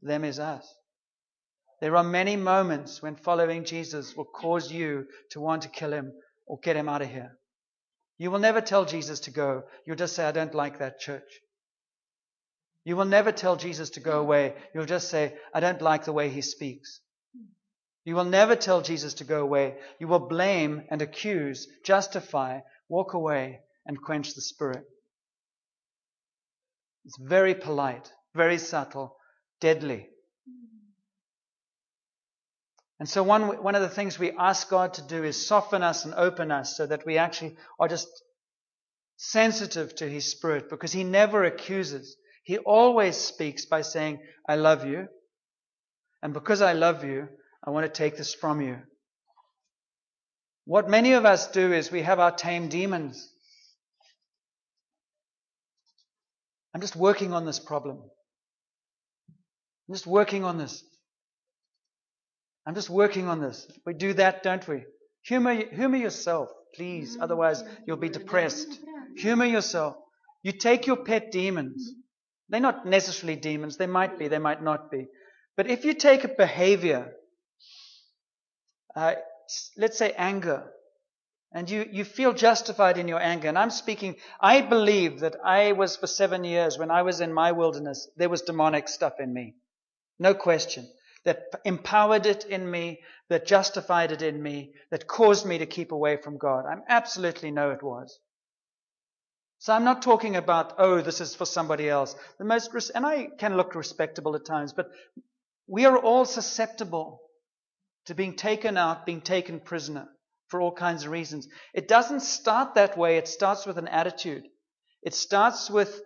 Them 0.00 0.24
is 0.24 0.38
us. 0.38 0.66
There 1.80 1.96
are 1.96 2.04
many 2.04 2.36
moments 2.36 3.02
when 3.02 3.16
following 3.16 3.64
Jesus 3.64 4.16
will 4.16 4.24
cause 4.24 4.70
you 4.70 5.06
to 5.30 5.40
want 5.40 5.62
to 5.62 5.68
kill 5.68 5.92
him 5.92 6.12
or 6.46 6.58
get 6.62 6.76
him 6.76 6.88
out 6.88 7.02
of 7.02 7.10
here. 7.10 7.36
You 8.18 8.30
will 8.30 8.38
never 8.38 8.60
tell 8.60 8.84
Jesus 8.84 9.20
to 9.20 9.30
go. 9.30 9.64
You'll 9.84 9.96
just 9.96 10.14
say, 10.14 10.24
I 10.24 10.32
don't 10.32 10.54
like 10.54 10.78
that 10.78 11.00
church. 11.00 11.40
You 12.84 12.96
will 12.96 13.04
never 13.04 13.32
tell 13.32 13.56
Jesus 13.56 13.90
to 13.90 14.00
go 14.00 14.20
away. 14.20 14.54
You'll 14.74 14.86
just 14.86 15.08
say, 15.08 15.34
I 15.54 15.60
don't 15.60 15.82
like 15.82 16.04
the 16.04 16.12
way 16.12 16.30
he 16.30 16.40
speaks. 16.40 17.00
You 18.04 18.16
will 18.16 18.24
never 18.24 18.56
tell 18.56 18.82
Jesus 18.82 19.14
to 19.14 19.24
go 19.24 19.42
away. 19.42 19.76
You 20.00 20.08
will 20.08 20.28
blame 20.28 20.82
and 20.90 21.00
accuse, 21.00 21.68
justify, 21.84 22.60
walk 22.88 23.14
away, 23.14 23.60
and 23.86 24.00
quench 24.00 24.34
the 24.34 24.40
spirit. 24.40 24.84
It's 27.04 27.18
very 27.20 27.54
polite, 27.54 28.12
very 28.34 28.58
subtle, 28.58 29.16
deadly. 29.60 30.08
And 32.98 33.08
so 33.08 33.22
one, 33.22 33.62
one 33.62 33.74
of 33.74 33.82
the 33.82 33.88
things 33.88 34.18
we 34.18 34.30
ask 34.30 34.68
God 34.68 34.94
to 34.94 35.02
do 35.02 35.24
is 35.24 35.46
soften 35.46 35.82
us 35.82 36.04
and 36.04 36.14
open 36.14 36.52
us 36.52 36.76
so 36.76 36.86
that 36.86 37.04
we 37.04 37.18
actually 37.18 37.56
are 37.80 37.88
just 37.88 38.08
sensitive 39.16 39.94
to 39.96 40.08
His 40.08 40.30
Spirit 40.30 40.70
because 40.70 40.92
He 40.92 41.02
never 41.02 41.44
accuses. 41.44 42.16
He 42.44 42.58
always 42.58 43.16
speaks 43.16 43.64
by 43.64 43.82
saying, 43.82 44.20
I 44.48 44.56
love 44.56 44.86
you. 44.86 45.08
And 46.22 46.32
because 46.32 46.62
I 46.62 46.74
love 46.74 47.04
you, 47.04 47.28
I 47.64 47.70
want 47.70 47.86
to 47.86 47.92
take 47.92 48.16
this 48.16 48.34
from 48.34 48.60
you. 48.60 48.78
What 50.64 50.88
many 50.88 51.12
of 51.12 51.24
us 51.24 51.50
do 51.50 51.72
is 51.72 51.90
we 51.90 52.02
have 52.02 52.20
our 52.20 52.30
tame 52.32 52.68
demons. 52.68 53.28
I'm 56.74 56.80
just 56.80 56.96
working 56.96 57.32
on 57.32 57.44
this 57.44 57.58
problem. 57.58 57.98
I'm 59.88 59.94
just 59.94 60.06
working 60.06 60.44
on 60.44 60.58
this. 60.58 60.82
I'm 62.66 62.74
just 62.74 62.90
working 62.90 63.28
on 63.28 63.40
this. 63.40 63.66
We 63.84 63.94
do 63.94 64.12
that, 64.14 64.42
don't 64.42 64.66
we? 64.66 64.84
Humor, 65.24 65.54
humor 65.54 65.96
yourself, 65.96 66.48
please. 66.74 67.14
Mm-hmm. 67.14 67.22
Otherwise, 67.22 67.62
you'll 67.86 67.96
be 67.96 68.08
depressed. 68.08 68.78
Humor 69.16 69.46
yourself. 69.46 69.96
You 70.42 70.52
take 70.52 70.86
your 70.86 70.96
pet 70.96 71.30
demons. 71.30 71.92
They're 72.48 72.60
not 72.60 72.86
necessarily 72.86 73.36
demons. 73.36 73.76
They 73.76 73.86
might 73.86 74.18
be, 74.18 74.28
they 74.28 74.38
might 74.38 74.62
not 74.62 74.90
be. 74.90 75.06
But 75.56 75.68
if 75.68 75.84
you 75.84 75.94
take 75.94 76.24
a 76.24 76.28
behavior, 76.28 77.12
uh, 78.96 79.14
let's 79.76 79.98
say 79.98 80.12
anger, 80.16 80.70
and 81.52 81.68
you, 81.68 81.86
you 81.90 82.04
feel 82.04 82.32
justified 82.32 82.98
in 82.98 83.08
your 83.08 83.20
anger, 83.20 83.48
and 83.48 83.58
I'm 83.58 83.70
speaking, 83.70 84.16
I 84.40 84.62
believe 84.62 85.20
that 85.20 85.36
I 85.44 85.72
was 85.72 85.96
for 85.96 86.06
seven 86.06 86.44
years, 86.44 86.78
when 86.78 86.90
I 86.90 87.02
was 87.02 87.20
in 87.20 87.32
my 87.32 87.52
wilderness, 87.52 88.08
there 88.16 88.28
was 88.28 88.42
demonic 88.42 88.88
stuff 88.88 89.20
in 89.20 89.32
me. 89.32 89.54
No 90.18 90.34
question 90.34 90.88
that 91.24 91.44
empowered 91.64 92.26
it 92.26 92.44
in 92.44 92.68
me, 92.68 93.00
that 93.28 93.46
justified 93.46 94.12
it 94.12 94.22
in 94.22 94.42
me, 94.42 94.72
that 94.90 95.06
caused 95.06 95.46
me 95.46 95.58
to 95.58 95.66
keep 95.66 95.92
away 95.92 96.16
from 96.16 96.36
God. 96.36 96.64
I 96.66 96.76
absolutely 96.88 97.50
know 97.50 97.70
it 97.70 97.82
was. 97.82 98.18
So 99.58 99.72
I'm 99.72 99.84
not 99.84 100.02
talking 100.02 100.34
about, 100.34 100.74
oh, 100.78 101.00
this 101.00 101.20
is 101.20 101.36
for 101.36 101.44
somebody 101.46 101.88
else. 101.88 102.16
The 102.38 102.44
most, 102.44 102.90
and 102.94 103.06
I 103.06 103.28
can 103.38 103.56
look 103.56 103.76
respectable 103.76 104.34
at 104.34 104.44
times, 104.44 104.72
but 104.72 104.90
we 105.68 105.84
are 105.84 105.96
all 105.96 106.24
susceptible 106.24 107.21
to 108.06 108.14
being 108.14 108.36
taken 108.36 108.76
out, 108.76 109.06
being 109.06 109.20
taken 109.20 109.60
prisoner 109.60 110.08
for 110.48 110.60
all 110.60 110.72
kinds 110.72 111.04
of 111.04 111.10
reasons. 111.10 111.48
It 111.74 111.88
doesn't 111.88 112.20
start 112.20 112.74
that 112.74 112.98
way. 112.98 113.16
It 113.16 113.28
starts 113.28 113.66
with 113.66 113.78
an 113.78 113.88
attitude. 113.88 114.44
It 115.02 115.14
starts 115.14 115.70
with 115.70 116.00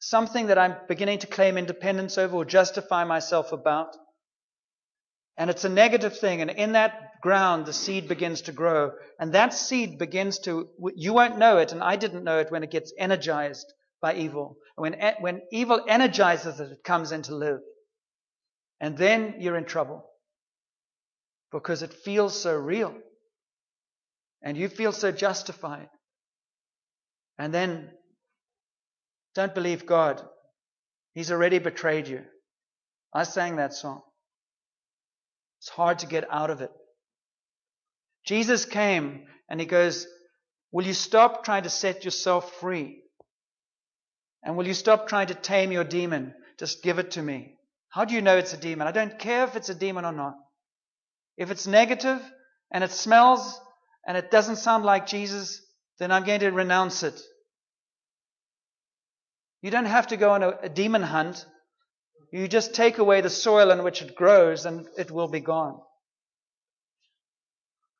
something 0.00 0.46
that 0.46 0.58
I'm 0.58 0.76
beginning 0.88 1.20
to 1.20 1.26
claim 1.26 1.56
independence 1.56 2.18
over 2.18 2.36
or 2.36 2.44
justify 2.44 3.04
myself 3.04 3.52
about. 3.52 3.96
And 5.36 5.48
it's 5.48 5.64
a 5.64 5.70
negative 5.70 6.18
thing. 6.18 6.42
And 6.42 6.50
in 6.50 6.72
that 6.72 7.20
ground, 7.22 7.66
the 7.66 7.72
seed 7.72 8.08
begins 8.08 8.42
to 8.42 8.52
grow. 8.52 8.92
And 9.18 9.32
that 9.32 9.54
seed 9.54 9.98
begins 9.98 10.38
to, 10.40 10.68
you 10.94 11.12
won't 11.12 11.38
know 11.38 11.58
it, 11.58 11.72
and 11.72 11.82
I 11.82 11.96
didn't 11.96 12.24
know 12.24 12.38
it 12.38 12.50
when 12.50 12.62
it 12.62 12.70
gets 12.70 12.92
energized 12.98 13.72
by 14.02 14.14
evil. 14.14 14.56
When, 14.76 14.96
when 15.20 15.42
evil 15.52 15.84
energizes 15.88 16.60
it, 16.60 16.72
it 16.72 16.84
comes 16.84 17.12
into 17.12 17.34
live. 17.34 17.60
And 18.80 18.96
then 18.96 19.36
you're 19.38 19.56
in 19.56 19.66
trouble. 19.66 20.09
Because 21.52 21.82
it 21.82 21.92
feels 21.92 22.40
so 22.40 22.54
real. 22.54 22.94
And 24.42 24.56
you 24.56 24.68
feel 24.68 24.92
so 24.92 25.12
justified. 25.12 25.88
And 27.38 27.52
then 27.52 27.90
don't 29.34 29.54
believe 29.54 29.86
God. 29.86 30.22
He's 31.14 31.32
already 31.32 31.58
betrayed 31.58 32.08
you. 32.08 32.22
I 33.12 33.24
sang 33.24 33.56
that 33.56 33.74
song. 33.74 34.02
It's 35.60 35.68
hard 35.68 36.00
to 36.00 36.06
get 36.06 36.30
out 36.30 36.50
of 36.50 36.60
it. 36.60 36.70
Jesus 38.24 38.64
came 38.64 39.26
and 39.48 39.60
he 39.60 39.66
goes, 39.66 40.06
Will 40.72 40.86
you 40.86 40.94
stop 40.94 41.44
trying 41.44 41.64
to 41.64 41.70
set 41.70 42.04
yourself 42.04 42.52
free? 42.60 43.02
And 44.42 44.56
will 44.56 44.66
you 44.66 44.74
stop 44.74 45.08
trying 45.08 45.26
to 45.26 45.34
tame 45.34 45.72
your 45.72 45.84
demon? 45.84 46.34
Just 46.58 46.82
give 46.82 46.98
it 46.98 47.12
to 47.12 47.22
me. 47.22 47.54
How 47.88 48.04
do 48.04 48.14
you 48.14 48.22
know 48.22 48.36
it's 48.36 48.54
a 48.54 48.56
demon? 48.56 48.86
I 48.86 48.92
don't 48.92 49.18
care 49.18 49.44
if 49.44 49.56
it's 49.56 49.68
a 49.68 49.74
demon 49.74 50.04
or 50.04 50.12
not. 50.12 50.34
If 51.36 51.50
it's 51.50 51.66
negative 51.66 52.20
and 52.70 52.84
it 52.84 52.92
smells 52.92 53.60
and 54.06 54.16
it 54.16 54.30
doesn't 54.30 54.56
sound 54.56 54.84
like 54.84 55.06
Jesus, 55.06 55.62
then 55.98 56.12
I'm 56.12 56.24
going 56.24 56.40
to 56.40 56.50
renounce 56.50 57.02
it. 57.02 57.20
You 59.62 59.70
don't 59.70 59.86
have 59.86 60.08
to 60.08 60.16
go 60.16 60.30
on 60.30 60.42
a, 60.42 60.50
a 60.62 60.68
demon 60.68 61.02
hunt 61.02 61.44
you 62.32 62.46
just 62.46 62.74
take 62.74 62.98
away 62.98 63.20
the 63.20 63.30
soil 63.30 63.70
in 63.70 63.82
which 63.82 64.02
it 64.02 64.14
grows 64.14 64.64
and 64.64 64.86
it 64.96 65.10
will 65.10 65.28
be 65.28 65.40
gone. 65.40 65.80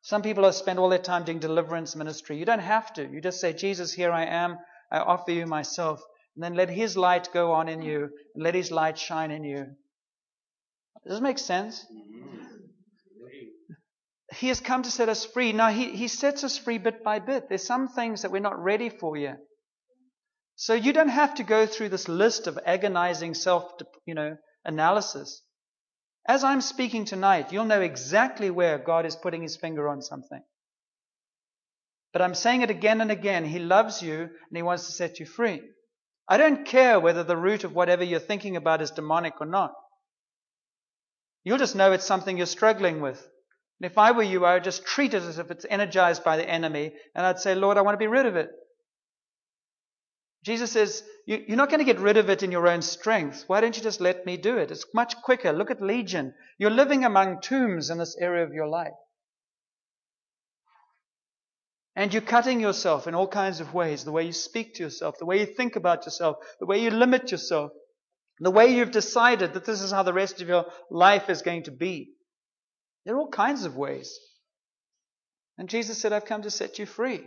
Some 0.03 0.23
people 0.23 0.45
have 0.45 0.55
spent 0.55 0.79
all 0.79 0.89
their 0.89 0.99
time 0.99 1.25
doing 1.25 1.41
deliverance 1.41 1.97
ministry. 1.97 2.39
You 2.39 2.45
don't 2.45 2.61
have 2.61 2.93
to. 2.95 3.07
You 3.07 3.21
just 3.21 3.41
say, 3.41 3.53
Jesus, 3.53 3.93
here 3.93 4.13
I 4.13 4.25
am. 4.25 4.59
I 4.91 4.99
offer 4.99 5.33
you 5.33 5.47
myself. 5.47 6.01
And 6.37 6.45
then 6.45 6.55
let 6.55 6.71
His 6.71 6.97
light 6.97 7.29
go 7.35 7.53
on 7.53 7.69
in 7.69 7.83
you 7.83 8.09
and 8.35 8.45
let 8.45 8.55
His 8.55 8.71
light 8.71 8.99
shine 8.99 9.31
in 9.31 9.45
you. 9.45 9.67
Does 11.05 11.15
this 11.15 11.21
make 11.21 11.39
sense? 11.39 11.85
Mm-hmm. 11.93 12.20
He 14.33 14.49
has 14.49 14.61
come 14.61 14.83
to 14.83 14.91
set 14.91 15.09
us 15.09 15.25
free. 15.25 15.53
Now, 15.53 15.71
he, 15.71 15.97
he 15.97 16.09
sets 16.09 16.45
us 16.45 16.57
free 16.57 16.79
bit 16.79 17.03
by 17.03 17.19
bit. 17.19 17.49
There's 17.49 17.67
some 17.67 17.89
things 17.89 18.23
that 18.23 18.31
we're 18.31 18.41
not 18.41 18.63
ready 18.63 18.89
for 18.89 19.17
yet. 19.17 19.39
So 20.55 20.75
you 20.75 20.93
don't 20.93 21.09
have 21.09 21.37
to 21.37 21.43
go 21.43 21.67
through 21.67 21.89
this 21.89 22.09
list 22.09 22.47
of 22.47 22.59
agonizing 22.65 23.35
self, 23.35 23.73
you 24.07 24.15
know, 24.15 24.37
analysis. 24.65 25.43
As 26.29 26.45
I'm 26.45 26.61
speaking 26.61 27.07
tonight, 27.07 27.51
you'll 27.51 27.65
know 27.65 27.81
exactly 27.81 28.51
where 28.51 28.79
God 28.79 29.07
is 29.07 29.17
putting 29.17 29.43
his 29.43 29.57
finger 29.57 29.89
on 29.89 30.03
something. 30.03 30.43
But 32.13 32.23
I'm 32.23 32.35
saying 32.35 32.63
it 32.63 32.71
again 32.71 33.01
and 33.01 33.11
again. 33.11 33.45
He 33.45 33.59
loves 33.59 34.03
you 34.03 34.21
and 34.23 34.57
he 34.57 34.63
wants 34.63 34.87
to 34.87 34.93
set 34.93 35.19
you 35.19 35.27
free. 35.27 35.63
I 36.29 36.37
don't 36.37 36.67
care 36.67 37.01
whether 37.01 37.25
the 37.25 37.37
root 37.37 37.65
of 37.65 37.75
whatever 37.75 38.05
you're 38.05 38.21
thinking 38.21 38.57
about 38.57 38.83
is 38.83 38.91
demonic 38.91 39.41
or 39.41 39.47
not. 39.47 39.73
You'll 41.43 41.59
just 41.59 41.75
know 41.75 41.93
it's 41.93 42.05
something 42.05 42.37
you're 42.37 42.47
struggling 42.47 43.01
with. 43.01 43.27
And 43.81 43.91
if 43.91 43.97
I 43.97 44.13
were 44.13 44.23
you, 44.23 44.45
I 44.45 44.55
would 44.55 44.65
just 44.65 44.85
treat 44.85 45.15
it 45.15 45.23
as 45.23 45.39
if 45.39 45.51
it's 45.51 45.65
energized 45.69 46.23
by 46.23 46.37
the 46.37 46.49
enemy 46.49 46.93
and 47.15 47.25
I'd 47.25 47.39
say, 47.39 47.55
Lord, 47.55 47.79
I 47.79 47.81
want 47.81 47.95
to 47.95 48.05
be 48.05 48.07
rid 48.07 48.27
of 48.27 48.37
it. 48.37 48.51
Jesus 50.45 50.73
says, 50.73 51.03
You're 51.27 51.57
not 51.57 51.71
going 51.71 51.81
to 51.81 51.93
get 51.93 51.99
rid 52.01 52.17
of 52.17 52.29
it 52.29 52.43
in 52.43 52.53
your 52.53 52.69
own 52.69 52.83
strength. 52.83 53.45
Why 53.47 53.61
don't 53.61 53.77
you 53.77 53.83
just 53.83 54.01
let 54.01 54.27
me 54.27 54.37
do 54.37 54.59
it? 54.59 54.71
It's 54.71 54.87
much 54.95 55.15
quicker. 55.23 55.53
Look 55.53 55.71
at 55.71 55.83
Legion. 55.83 56.35
You're 56.59 56.71
living 56.71 57.05
among 57.05 57.41
tombs 57.41 57.91
in 57.91 57.99
this 57.99 58.17
area 58.21 58.45
of 58.45 58.53
your 58.53 58.67
life. 58.67 58.93
And 61.97 62.13
you're 62.13 62.23
cutting 62.23 62.61
yourself 62.61 63.07
in 63.07 63.15
all 63.15 63.29
kinds 63.29 63.61
of 63.61 63.75
ways 63.75 64.05
the 64.05 64.13
way 64.13 64.25
you 64.25 64.33
speak 64.33 64.75
to 64.75 64.83
yourself, 64.83 65.19
the 65.19 65.27
way 65.27 65.41
you 65.41 65.47
think 65.47 65.77
about 65.77 66.07
yourself, 66.07 66.37
the 66.59 66.67
way 66.67 66.83
you 66.83 66.91
limit 66.91 67.31
yourself, 67.31 67.73
the 68.39 68.51
way 68.51 68.75
you've 68.75 68.91
decided 68.91 69.55
that 69.55 69.65
this 69.65 69.83
is 69.83 69.91
how 69.91 70.03
the 70.03 70.13
rest 70.13 70.41
of 70.41 70.49
your 70.49 70.67
life 70.91 71.29
is 71.29 71.43
going 71.43 71.65
to 71.65 71.71
be. 71.71 72.13
There 73.05 73.15
are 73.15 73.19
all 73.19 73.29
kinds 73.29 73.65
of 73.65 73.77
ways. 73.77 74.19
And 75.59 75.69
Jesus 75.69 75.99
said, 76.01 76.13
I've 76.13 76.25
come 76.25 76.43
to 76.43 76.51
set 76.51 76.79
you 76.79 76.87
free. 76.87 77.23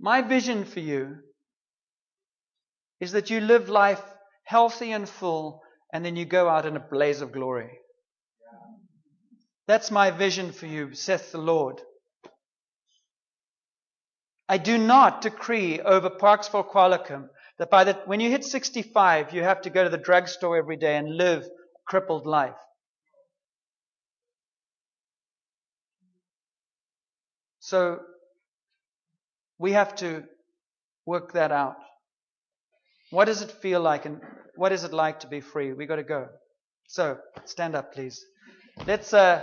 My 0.00 0.22
vision 0.22 0.64
for 0.64 0.80
you 0.80 1.16
is 3.00 3.12
that 3.12 3.30
you 3.30 3.40
live 3.40 3.68
life 3.68 4.02
healthy 4.46 4.92
and 4.92 5.08
full, 5.08 5.60
and 5.92 6.04
then 6.04 6.16
you 6.16 6.24
go 6.24 6.48
out 6.48 6.66
in 6.66 6.76
a 6.76 6.80
blaze 6.80 7.20
of 7.20 7.32
glory. 7.32 7.70
That's 9.66 9.90
my 9.90 10.12
vision 10.12 10.52
for 10.52 10.66
you, 10.66 10.94
saith 10.94 11.32
the 11.32 11.38
Lord. 11.38 11.80
I 14.48 14.58
do 14.58 14.78
not 14.78 15.22
decree 15.22 15.80
over 15.80 16.08
Parksville 16.08 16.70
Qualicum 16.70 17.28
that 17.58 17.70
by 17.70 17.82
the, 17.82 17.94
when 18.06 18.20
you 18.20 18.30
hit 18.30 18.44
65, 18.44 19.34
you 19.34 19.42
have 19.42 19.62
to 19.62 19.70
go 19.70 19.82
to 19.82 19.90
the 19.90 19.98
drugstore 19.98 20.56
every 20.56 20.76
day 20.76 20.96
and 20.96 21.16
live 21.16 21.42
a 21.42 21.48
crippled 21.86 22.26
life. 22.26 22.54
So 27.66 27.98
we 29.58 29.72
have 29.72 29.96
to 29.96 30.22
work 31.04 31.32
that 31.32 31.50
out. 31.50 31.74
What 33.10 33.24
does 33.24 33.42
it 33.42 33.50
feel 33.50 33.80
like 33.80 34.06
and 34.06 34.20
what 34.54 34.70
is 34.70 34.84
it 34.84 34.92
like 34.92 35.18
to 35.20 35.26
be 35.26 35.40
free? 35.40 35.72
We 35.72 35.86
got 35.86 35.96
to 35.96 36.04
go. 36.04 36.28
So 36.86 37.18
stand 37.44 37.74
up, 37.74 37.92
please. 37.92 38.24
Let's 38.86 39.12
uh, 39.12 39.42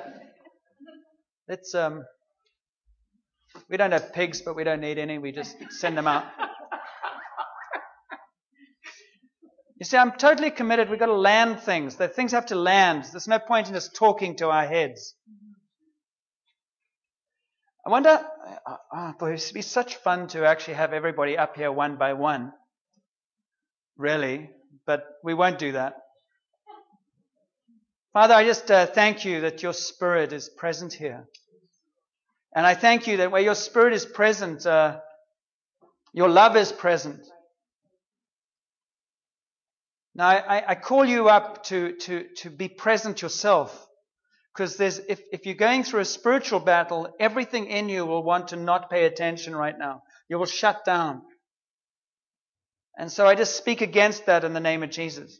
let's 1.49 1.75
um, 1.75 2.05
we 3.69 3.75
don't 3.75 3.91
have 3.91 4.13
pigs, 4.13 4.41
but 4.41 4.55
we 4.55 4.63
don't 4.63 4.79
need 4.79 4.99
any. 4.99 5.17
We 5.17 5.33
just 5.33 5.57
send 5.71 5.97
them 5.97 6.07
out. 6.07 6.23
You 9.81 9.85
see, 9.85 9.97
I'm 9.97 10.13
totally 10.13 10.51
committed. 10.51 10.89
We've 10.89 10.97
got 10.97 11.07
to 11.07 11.13
land 11.13 11.59
things. 11.59 11.97
The 11.97 12.07
things 12.07 12.31
have 12.31 12.45
to 12.45 12.55
land. 12.55 13.03
There's 13.11 13.27
no 13.27 13.39
point 13.39 13.67
in 13.67 13.75
us 13.75 13.89
talking 13.89 14.37
to 14.37 14.47
our 14.47 14.65
heads. 14.65 15.13
I 17.85 17.89
wonder, 17.89 18.25
oh, 18.65 19.09
it 19.09 19.21
would 19.21 19.53
be 19.53 19.61
such 19.61 19.95
fun 19.97 20.27
to 20.29 20.45
actually 20.45 20.75
have 20.75 20.93
everybody 20.93 21.37
up 21.37 21.57
here 21.57 21.71
one 21.71 21.97
by 21.97 22.13
one. 22.13 22.53
Really. 23.97 24.49
But 24.85 25.05
we 25.23 25.33
won't 25.33 25.59
do 25.59 25.73
that. 25.73 25.95
Father, 28.13 28.35
I 28.35 28.45
just 28.45 28.69
uh, 28.69 28.85
thank 28.85 29.25
you 29.25 29.41
that 29.41 29.63
your 29.63 29.73
Spirit 29.73 30.33
is 30.33 30.47
present 30.47 30.93
here. 30.93 31.27
And 32.55 32.65
I 32.65 32.75
thank 32.75 33.07
you 33.07 33.17
that 33.17 33.31
where 33.31 33.41
your 33.41 33.55
Spirit 33.55 33.93
is 33.93 34.05
present, 34.05 34.65
uh, 34.65 34.99
your 36.13 36.29
love 36.29 36.55
is 36.55 36.71
present. 36.71 37.25
Now, 40.15 40.27
I, 40.27 40.63
I 40.69 40.75
call 40.75 41.05
you 41.05 41.27
up 41.27 41.63
to, 41.65 41.93
to, 42.01 42.27
to 42.37 42.49
be 42.51 42.69
present 42.69 43.23
yourself. 43.23 43.87
Because 44.53 44.77
there's, 44.77 44.99
if, 44.99 45.19
if 45.31 45.45
you're 45.45 45.55
going 45.55 45.83
through 45.83 46.01
a 46.01 46.05
spiritual 46.05 46.59
battle, 46.59 47.07
everything 47.19 47.67
in 47.67 47.89
you 47.89 48.05
will 48.05 48.23
want 48.23 48.49
to 48.49 48.55
not 48.55 48.89
pay 48.89 49.05
attention 49.05 49.55
right 49.55 49.77
now. 49.77 50.03
You 50.29 50.37
will 50.37 50.45
shut 50.45 50.85
down. 50.85 51.23
And 52.97 53.11
so 53.11 53.25
I 53.25 53.33
just 53.33 53.57
speak 53.57 53.81
against 53.81 54.27
that 54.27 54.43
in 54.43 54.53
the 54.53 54.59
name 54.59 54.83
of 54.83 54.91
Jesus. 54.91 55.39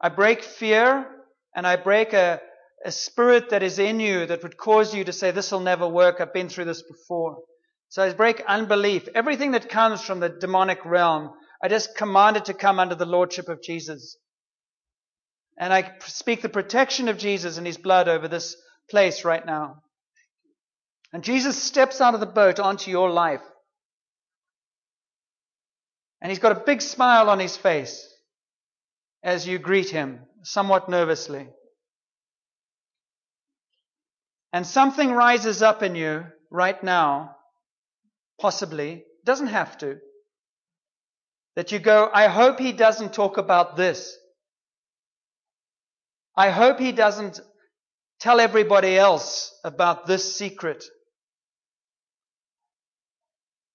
I 0.00 0.08
break 0.08 0.42
fear 0.42 1.06
and 1.54 1.66
I 1.66 1.76
break 1.76 2.14
a, 2.14 2.40
a 2.84 2.90
spirit 2.90 3.50
that 3.50 3.62
is 3.62 3.78
in 3.78 4.00
you 4.00 4.24
that 4.24 4.42
would 4.42 4.56
cause 4.56 4.94
you 4.94 5.04
to 5.04 5.12
say, 5.12 5.30
this 5.30 5.52
will 5.52 5.60
never 5.60 5.86
work. 5.86 6.20
I've 6.20 6.32
been 6.32 6.48
through 6.48 6.64
this 6.64 6.82
before. 6.82 7.38
So 7.90 8.02
I 8.02 8.12
break 8.14 8.42
unbelief. 8.46 9.06
Everything 9.14 9.50
that 9.50 9.68
comes 9.68 10.00
from 10.00 10.20
the 10.20 10.28
demonic 10.30 10.84
realm, 10.86 11.30
I 11.62 11.68
just 11.68 11.96
command 11.96 12.38
it 12.38 12.46
to 12.46 12.54
come 12.54 12.78
under 12.78 12.94
the 12.94 13.06
lordship 13.06 13.48
of 13.48 13.62
Jesus. 13.62 14.16
And 15.58 15.72
I 15.72 15.92
speak 16.06 16.40
the 16.40 16.48
protection 16.48 17.08
of 17.08 17.18
Jesus 17.18 17.58
and 17.58 17.66
his 17.66 17.76
blood 17.76 18.08
over 18.08 18.28
this 18.28 18.56
place 18.88 19.24
right 19.24 19.44
now. 19.44 19.82
And 21.12 21.24
Jesus 21.24 21.60
steps 21.60 22.00
out 22.00 22.14
of 22.14 22.20
the 22.20 22.26
boat 22.26 22.60
onto 22.60 22.90
your 22.90 23.10
life. 23.10 23.42
And 26.20 26.30
he's 26.30 26.38
got 26.38 26.56
a 26.56 26.64
big 26.64 26.80
smile 26.80 27.28
on 27.28 27.38
his 27.38 27.56
face 27.56 28.08
as 29.22 29.46
you 29.46 29.58
greet 29.58 29.90
him, 29.90 30.20
somewhat 30.42 30.88
nervously. 30.88 31.48
And 34.52 34.66
something 34.66 35.10
rises 35.10 35.62
up 35.62 35.82
in 35.82 35.94
you 35.94 36.24
right 36.50 36.82
now, 36.82 37.36
possibly, 38.40 39.04
doesn't 39.24 39.48
have 39.48 39.76
to, 39.78 39.98
that 41.56 41.72
you 41.72 41.78
go, 41.78 42.08
I 42.12 42.28
hope 42.28 42.58
he 42.58 42.72
doesn't 42.72 43.12
talk 43.12 43.36
about 43.36 43.76
this. 43.76 44.16
I 46.38 46.50
hope 46.50 46.78
he 46.78 46.92
doesn't 46.92 47.40
tell 48.20 48.38
everybody 48.38 48.96
else 48.96 49.52
about 49.64 50.06
this 50.06 50.36
secret. 50.36 50.84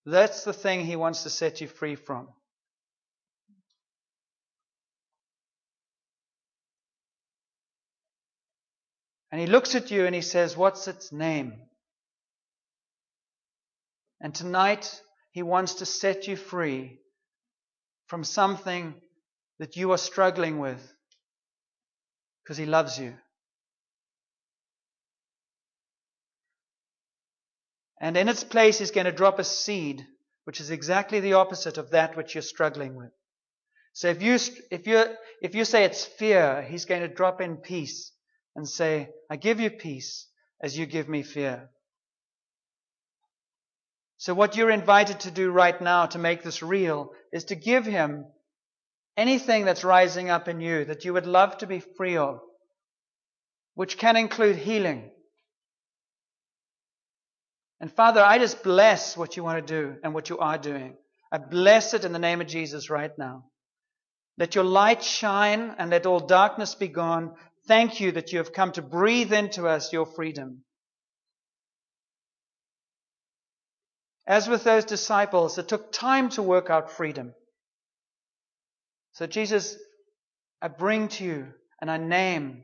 That's 0.05 0.45
the 0.45 0.53
thing 0.53 0.85
he 0.85 0.95
wants 0.95 1.23
to 1.23 1.29
set 1.29 1.59
you 1.59 1.67
free 1.67 1.95
from. 1.95 2.29
And 9.29 9.41
he 9.41 9.47
looks 9.47 9.75
at 9.75 9.91
you 9.91 10.05
and 10.05 10.15
he 10.15 10.21
says, 10.21 10.55
What's 10.55 10.87
its 10.87 11.11
name? 11.11 11.55
And 14.21 14.33
tonight, 14.33 15.01
he 15.33 15.43
wants 15.43 15.73
to 15.75 15.85
set 15.85 16.29
you 16.29 16.37
free 16.37 16.99
from 18.07 18.23
something 18.23 18.93
that 19.59 19.75
you 19.75 19.91
are 19.91 19.97
struggling 19.97 20.59
with 20.59 20.93
because 22.43 22.57
He 22.57 22.65
loves 22.65 22.99
you. 22.99 23.13
And 28.01 28.17
in 28.17 28.27
its 28.27 28.43
place, 28.43 28.79
He's 28.79 28.91
going 28.91 29.05
to 29.05 29.11
drop 29.11 29.39
a 29.39 29.43
seed, 29.43 30.05
which 30.43 30.59
is 30.59 30.71
exactly 30.71 31.19
the 31.19 31.33
opposite 31.33 31.77
of 31.77 31.91
that 31.91 32.17
which 32.17 32.35
you're 32.35 32.41
struggling 32.41 32.95
with. 32.95 33.11
So 33.93 34.09
if 34.09 34.21
you, 34.21 34.33
if 34.71 34.87
you, 34.87 35.05
if 35.41 35.55
you 35.55 35.65
say 35.65 35.85
it's 35.85 36.03
fear, 36.03 36.61
He's 36.61 36.85
going 36.85 37.01
to 37.01 37.07
drop 37.07 37.41
in 37.41 37.57
peace 37.57 38.11
and 38.55 38.67
say, 38.67 39.09
I 39.29 39.37
give 39.37 39.59
you 39.59 39.69
peace 39.69 40.27
as 40.61 40.77
you 40.77 40.85
give 40.85 41.07
me 41.07 41.23
fear. 41.23 41.69
So 44.17 44.33
what 44.33 44.55
you're 44.55 44.71
invited 44.71 45.21
to 45.21 45.31
do 45.31 45.51
right 45.51 45.79
now 45.81 46.05
to 46.07 46.17
make 46.17 46.43
this 46.43 46.63
real 46.63 47.11
is 47.31 47.45
to 47.45 47.55
give 47.55 47.85
Him 47.85 48.25
anything 49.17 49.65
that's 49.65 49.83
rising 49.83 50.29
up 50.29 50.47
in 50.47 50.59
you 50.61 50.85
that 50.85 51.05
you 51.05 51.13
would 51.13 51.27
love 51.27 51.57
to 51.59 51.67
be 51.67 51.79
free 51.79 52.17
of, 52.17 52.39
which 53.75 53.97
can 53.97 54.15
include 54.15 54.55
healing. 54.55 55.11
And 57.79 57.91
Father, 57.91 58.21
I 58.21 58.39
just 58.39 58.63
bless 58.63 59.17
what 59.17 59.35
you 59.35 59.43
want 59.43 59.65
to 59.65 59.73
do 59.81 59.97
and 60.03 60.13
what 60.13 60.29
you 60.29 60.39
are 60.39 60.57
doing. 60.57 60.95
I 61.31 61.37
bless 61.37 61.93
it 61.93 62.05
in 62.05 62.13
the 62.13 62.19
name 62.19 62.41
of 62.41 62.47
Jesus 62.47 62.89
right 62.89 63.11
now. 63.17 63.45
Let 64.37 64.55
your 64.55 64.63
light 64.63 65.03
shine 65.03 65.75
and 65.77 65.89
let 65.89 66.05
all 66.05 66.19
darkness 66.19 66.75
be 66.75 66.87
gone. 66.87 67.35
Thank 67.67 67.99
you 67.99 68.13
that 68.13 68.31
you 68.31 68.39
have 68.39 68.53
come 68.53 68.71
to 68.73 68.81
breathe 68.81 69.33
into 69.33 69.67
us 69.67 69.93
your 69.93 70.05
freedom. 70.05 70.63
As 74.25 74.47
with 74.47 74.63
those 74.63 74.85
disciples, 74.85 75.57
it 75.57 75.67
took 75.67 75.91
time 75.91 76.29
to 76.29 76.41
work 76.41 76.69
out 76.69 76.91
freedom. 76.91 77.33
So, 79.13 79.27
Jesus, 79.27 79.77
I 80.61 80.67
bring 80.67 81.07
to 81.09 81.23
you 81.23 81.47
and 81.79 81.89
I 81.89 81.97
name 81.97 82.63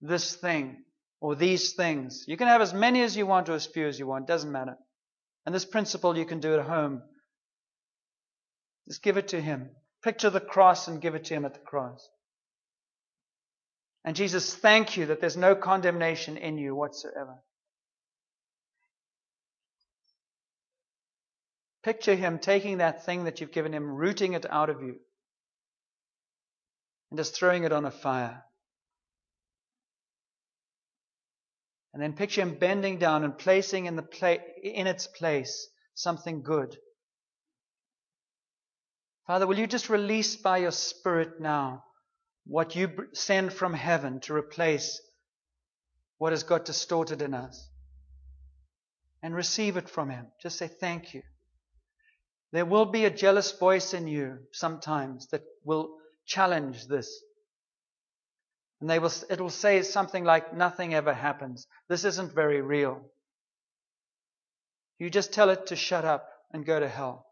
this 0.00 0.34
thing 0.34 0.82
or 1.20 1.36
these 1.36 1.74
things. 1.74 2.24
You 2.26 2.36
can 2.36 2.48
have 2.48 2.62
as 2.62 2.72
many 2.72 3.02
as 3.02 3.16
you 3.16 3.26
want 3.26 3.48
or 3.48 3.54
as 3.54 3.66
few 3.66 3.86
as 3.86 3.98
you 3.98 4.06
want, 4.06 4.26
doesn't 4.26 4.50
matter. 4.50 4.76
And 5.44 5.54
this 5.54 5.66
principle 5.66 6.16
you 6.16 6.24
can 6.24 6.40
do 6.40 6.54
at 6.54 6.66
home. 6.66 7.02
Just 8.88 9.02
give 9.02 9.18
it 9.18 9.28
to 9.28 9.40
Him. 9.40 9.70
Picture 10.02 10.30
the 10.30 10.40
cross 10.40 10.88
and 10.88 11.00
give 11.00 11.14
it 11.14 11.24
to 11.24 11.34
Him 11.34 11.44
at 11.44 11.54
the 11.54 11.60
cross. 11.60 12.08
And 14.06 14.16
Jesus, 14.16 14.54
thank 14.54 14.96
you 14.96 15.06
that 15.06 15.20
there's 15.20 15.36
no 15.36 15.54
condemnation 15.54 16.36
in 16.38 16.56
you 16.56 16.74
whatsoever. 16.74 17.36
Picture 21.82 22.14
Him 22.14 22.38
taking 22.38 22.78
that 22.78 23.04
thing 23.04 23.24
that 23.24 23.40
you've 23.40 23.52
given 23.52 23.74
Him, 23.74 23.90
rooting 23.90 24.32
it 24.32 24.46
out 24.50 24.70
of 24.70 24.80
you 24.80 24.96
and 27.14 27.18
just 27.20 27.36
throwing 27.36 27.62
it 27.62 27.70
on 27.70 27.84
a 27.84 27.92
fire. 27.92 28.42
And 31.92 32.02
then 32.02 32.14
picture 32.14 32.40
him 32.40 32.56
bending 32.58 32.98
down 32.98 33.22
and 33.22 33.38
placing 33.38 33.86
in, 33.86 33.94
the 33.94 34.02
pla- 34.02 34.42
in 34.64 34.88
its 34.88 35.06
place 35.06 35.68
something 35.94 36.42
good. 36.42 36.76
Father, 39.28 39.46
will 39.46 39.56
you 39.56 39.68
just 39.68 39.88
release 39.88 40.34
by 40.34 40.58
your 40.58 40.72
Spirit 40.72 41.40
now 41.40 41.84
what 42.46 42.74
you 42.74 42.90
send 43.12 43.52
from 43.52 43.74
heaven 43.74 44.18
to 44.22 44.34
replace 44.34 45.00
what 46.18 46.32
has 46.32 46.42
got 46.42 46.64
distorted 46.64 47.22
in 47.22 47.32
us? 47.32 47.70
And 49.22 49.36
receive 49.36 49.76
it 49.76 49.88
from 49.88 50.10
Him. 50.10 50.26
Just 50.42 50.58
say 50.58 50.66
thank 50.66 51.14
you. 51.14 51.22
There 52.50 52.66
will 52.66 52.86
be 52.86 53.04
a 53.04 53.10
jealous 53.10 53.52
voice 53.52 53.94
in 53.94 54.08
you 54.08 54.38
sometimes 54.50 55.28
that 55.28 55.44
will 55.64 55.98
challenge 56.26 56.86
this. 56.86 57.22
And 58.80 58.90
they 58.90 58.98
will, 58.98 59.12
it 59.30 59.40
will 59.40 59.50
say 59.50 59.82
something 59.82 60.24
like, 60.24 60.54
nothing 60.54 60.94
ever 60.94 61.14
happens. 61.14 61.66
This 61.88 62.04
isn't 62.04 62.34
very 62.34 62.60
real. 62.60 63.00
You 64.98 65.10
just 65.10 65.32
tell 65.32 65.50
it 65.50 65.66
to 65.68 65.76
shut 65.76 66.04
up 66.04 66.28
and 66.52 66.66
go 66.66 66.78
to 66.78 66.88
hell. 66.88 67.26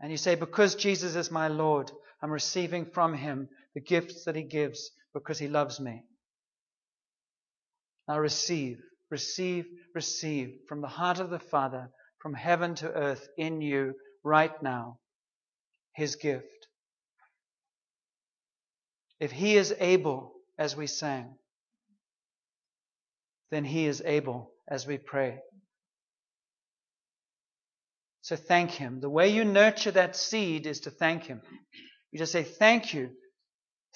And 0.00 0.10
you 0.10 0.16
say, 0.16 0.34
because 0.34 0.74
Jesus 0.74 1.16
is 1.16 1.30
my 1.30 1.48
Lord, 1.48 1.90
I'm 2.22 2.30
receiving 2.30 2.86
from 2.86 3.14
Him 3.14 3.48
the 3.74 3.80
gifts 3.80 4.24
that 4.24 4.36
He 4.36 4.42
gives 4.42 4.90
because 5.12 5.38
He 5.38 5.48
loves 5.48 5.80
me. 5.80 6.02
Now 8.08 8.18
receive, 8.18 8.80
receive, 9.10 9.66
receive 9.94 10.54
from 10.68 10.80
the 10.80 10.88
heart 10.88 11.20
of 11.20 11.30
the 11.30 11.38
Father, 11.38 11.90
from 12.18 12.34
heaven 12.34 12.74
to 12.76 12.90
earth 12.90 13.28
in 13.38 13.60
you 13.60 13.94
right 14.22 14.62
now, 14.62 14.98
His 15.94 16.16
gift. 16.16 16.46
If 19.20 19.32
He 19.32 19.56
is 19.56 19.74
able, 19.78 20.32
as 20.58 20.76
we 20.76 20.86
sang, 20.86 21.34
then 23.50 23.64
He 23.64 23.86
is 23.86 24.02
able 24.04 24.52
as 24.68 24.86
we 24.86 24.98
pray. 24.98 25.38
So 28.22 28.36
thank 28.36 28.70
Him. 28.70 29.00
The 29.00 29.10
way 29.10 29.28
you 29.28 29.44
nurture 29.44 29.90
that 29.92 30.16
seed 30.16 30.66
is 30.66 30.80
to 30.80 30.90
thank 30.90 31.24
Him. 31.24 31.42
You 32.10 32.18
just 32.18 32.32
say, 32.32 32.42
Thank 32.42 32.94
you. 32.94 33.10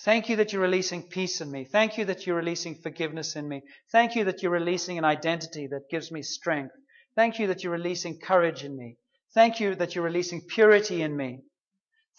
Thank 0.00 0.28
you 0.28 0.36
that 0.36 0.52
you're 0.52 0.62
releasing 0.62 1.02
peace 1.02 1.40
in 1.40 1.50
me. 1.50 1.64
Thank 1.64 1.98
you 1.98 2.04
that 2.04 2.24
you're 2.24 2.36
releasing 2.36 2.76
forgiveness 2.76 3.34
in 3.34 3.48
me. 3.48 3.62
Thank 3.90 4.14
you 4.14 4.24
that 4.24 4.42
you're 4.42 4.52
releasing 4.52 4.96
an 4.96 5.04
identity 5.04 5.66
that 5.66 5.90
gives 5.90 6.12
me 6.12 6.22
strength. 6.22 6.74
Thank 7.16 7.40
you 7.40 7.48
that 7.48 7.64
you're 7.64 7.72
releasing 7.72 8.20
courage 8.20 8.62
in 8.62 8.76
me. 8.76 8.96
Thank 9.34 9.58
you 9.58 9.74
that 9.74 9.94
you're 9.94 10.04
releasing 10.04 10.42
purity 10.42 11.02
in 11.02 11.16
me. 11.16 11.40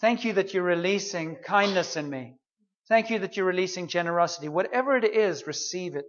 Thank 0.00 0.24
you 0.24 0.32
that 0.34 0.54
you're 0.54 0.62
releasing 0.62 1.36
kindness 1.36 1.96
in 1.96 2.08
me. 2.08 2.36
Thank 2.88 3.10
you 3.10 3.18
that 3.20 3.36
you're 3.36 3.46
releasing 3.46 3.86
generosity. 3.86 4.48
Whatever 4.48 4.96
it 4.96 5.04
is, 5.04 5.46
receive 5.46 5.94
it. 5.94 6.06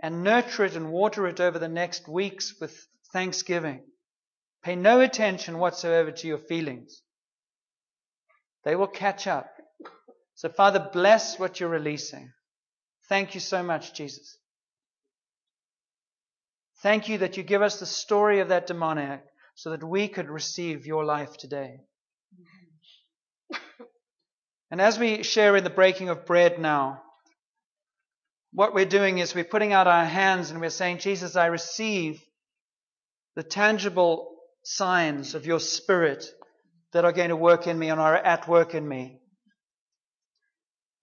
And 0.00 0.22
nurture 0.22 0.64
it 0.64 0.76
and 0.76 0.90
water 0.90 1.26
it 1.26 1.40
over 1.40 1.58
the 1.58 1.68
next 1.68 2.08
weeks 2.08 2.54
with 2.60 2.86
thanksgiving. 3.12 3.82
Pay 4.62 4.76
no 4.76 5.00
attention 5.00 5.58
whatsoever 5.58 6.12
to 6.12 6.26
your 6.26 6.38
feelings. 6.38 7.02
They 8.64 8.76
will 8.76 8.86
catch 8.86 9.26
up. 9.26 9.50
So, 10.36 10.48
Father, 10.48 10.88
bless 10.92 11.38
what 11.38 11.60
you're 11.60 11.68
releasing. 11.68 12.32
Thank 13.08 13.34
you 13.34 13.40
so 13.40 13.62
much, 13.62 13.94
Jesus. 13.94 14.38
Thank 16.82 17.08
you 17.08 17.18
that 17.18 17.36
you 17.36 17.42
give 17.42 17.62
us 17.62 17.80
the 17.80 17.86
story 17.86 18.40
of 18.40 18.48
that 18.48 18.66
demoniac 18.66 19.24
so 19.54 19.70
that 19.70 19.84
we 19.84 20.08
could 20.08 20.28
receive 20.28 20.86
your 20.86 21.04
life 21.04 21.36
today. 21.36 21.80
And 24.74 24.80
as 24.80 24.98
we 24.98 25.22
share 25.22 25.54
in 25.54 25.62
the 25.62 25.70
breaking 25.70 26.08
of 26.08 26.26
bread 26.26 26.58
now, 26.58 27.00
what 28.52 28.74
we're 28.74 28.84
doing 28.84 29.18
is 29.18 29.32
we're 29.32 29.44
putting 29.44 29.72
out 29.72 29.86
our 29.86 30.04
hands 30.04 30.50
and 30.50 30.60
we're 30.60 30.68
saying, 30.68 30.98
Jesus, 30.98 31.36
I 31.36 31.46
receive 31.46 32.20
the 33.36 33.44
tangible 33.44 34.34
signs 34.64 35.36
of 35.36 35.46
your 35.46 35.60
spirit 35.60 36.26
that 36.92 37.04
are 37.04 37.12
going 37.12 37.28
to 37.28 37.36
work 37.36 37.68
in 37.68 37.78
me 37.78 37.88
and 37.88 38.00
are 38.00 38.16
at 38.16 38.48
work 38.48 38.74
in 38.74 38.88
me. 38.88 39.20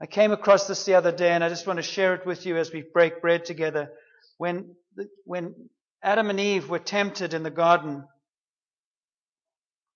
I 0.02 0.06
came 0.06 0.34
across 0.34 0.68
this 0.68 0.84
the 0.84 0.96
other 0.96 1.14
day 1.14 1.30
and 1.30 1.42
I 1.42 1.48
just 1.48 1.66
want 1.66 1.78
to 1.78 1.84
share 1.84 2.14
it 2.14 2.26
with 2.26 2.46
you 2.46 2.58
as 2.58 2.74
we 2.74 2.84
break 2.94 3.22
bread 3.22 3.46
together. 3.46 3.90
When, 4.38 4.76
when 5.24 5.56
Adam 6.04 6.30
and 6.30 6.42
Eve 6.42 6.70
were 6.70 6.78
tempted 6.78 7.34
in 7.34 7.44
the 7.44 7.50
garden, 7.50 8.04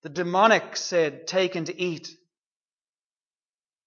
the 0.02 0.08
demonic 0.08 0.78
said, 0.78 1.28
take 1.28 1.56
and 1.56 1.70
eat 1.76 2.16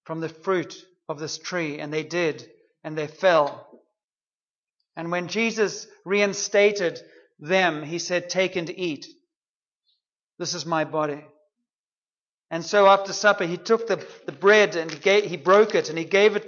from 0.09 0.21
the 0.21 0.27
fruit 0.27 0.83
of 1.07 1.19
this 1.19 1.37
tree. 1.37 1.77
And 1.77 1.93
they 1.93 2.01
did, 2.01 2.49
and 2.83 2.97
they 2.97 3.05
fell. 3.05 3.67
And 4.95 5.11
when 5.11 5.27
Jesus 5.27 5.85
reinstated 6.03 6.99
them, 7.37 7.83
he 7.83 7.99
said, 7.99 8.27
take 8.27 8.55
and 8.55 8.71
eat. 8.71 9.05
This 10.39 10.55
is 10.55 10.65
my 10.65 10.83
body. 10.83 11.23
And 12.49 12.65
so 12.65 12.87
after 12.87 13.13
supper, 13.13 13.45
he 13.45 13.57
took 13.57 13.85
the, 13.85 14.03
the 14.25 14.31
bread 14.31 14.75
and 14.75 14.89
he, 14.89 14.97
gave, 14.97 15.25
he 15.25 15.37
broke 15.37 15.75
it 15.75 15.89
and 15.89 15.97
he 15.99 16.05
gave 16.05 16.35
it 16.35 16.47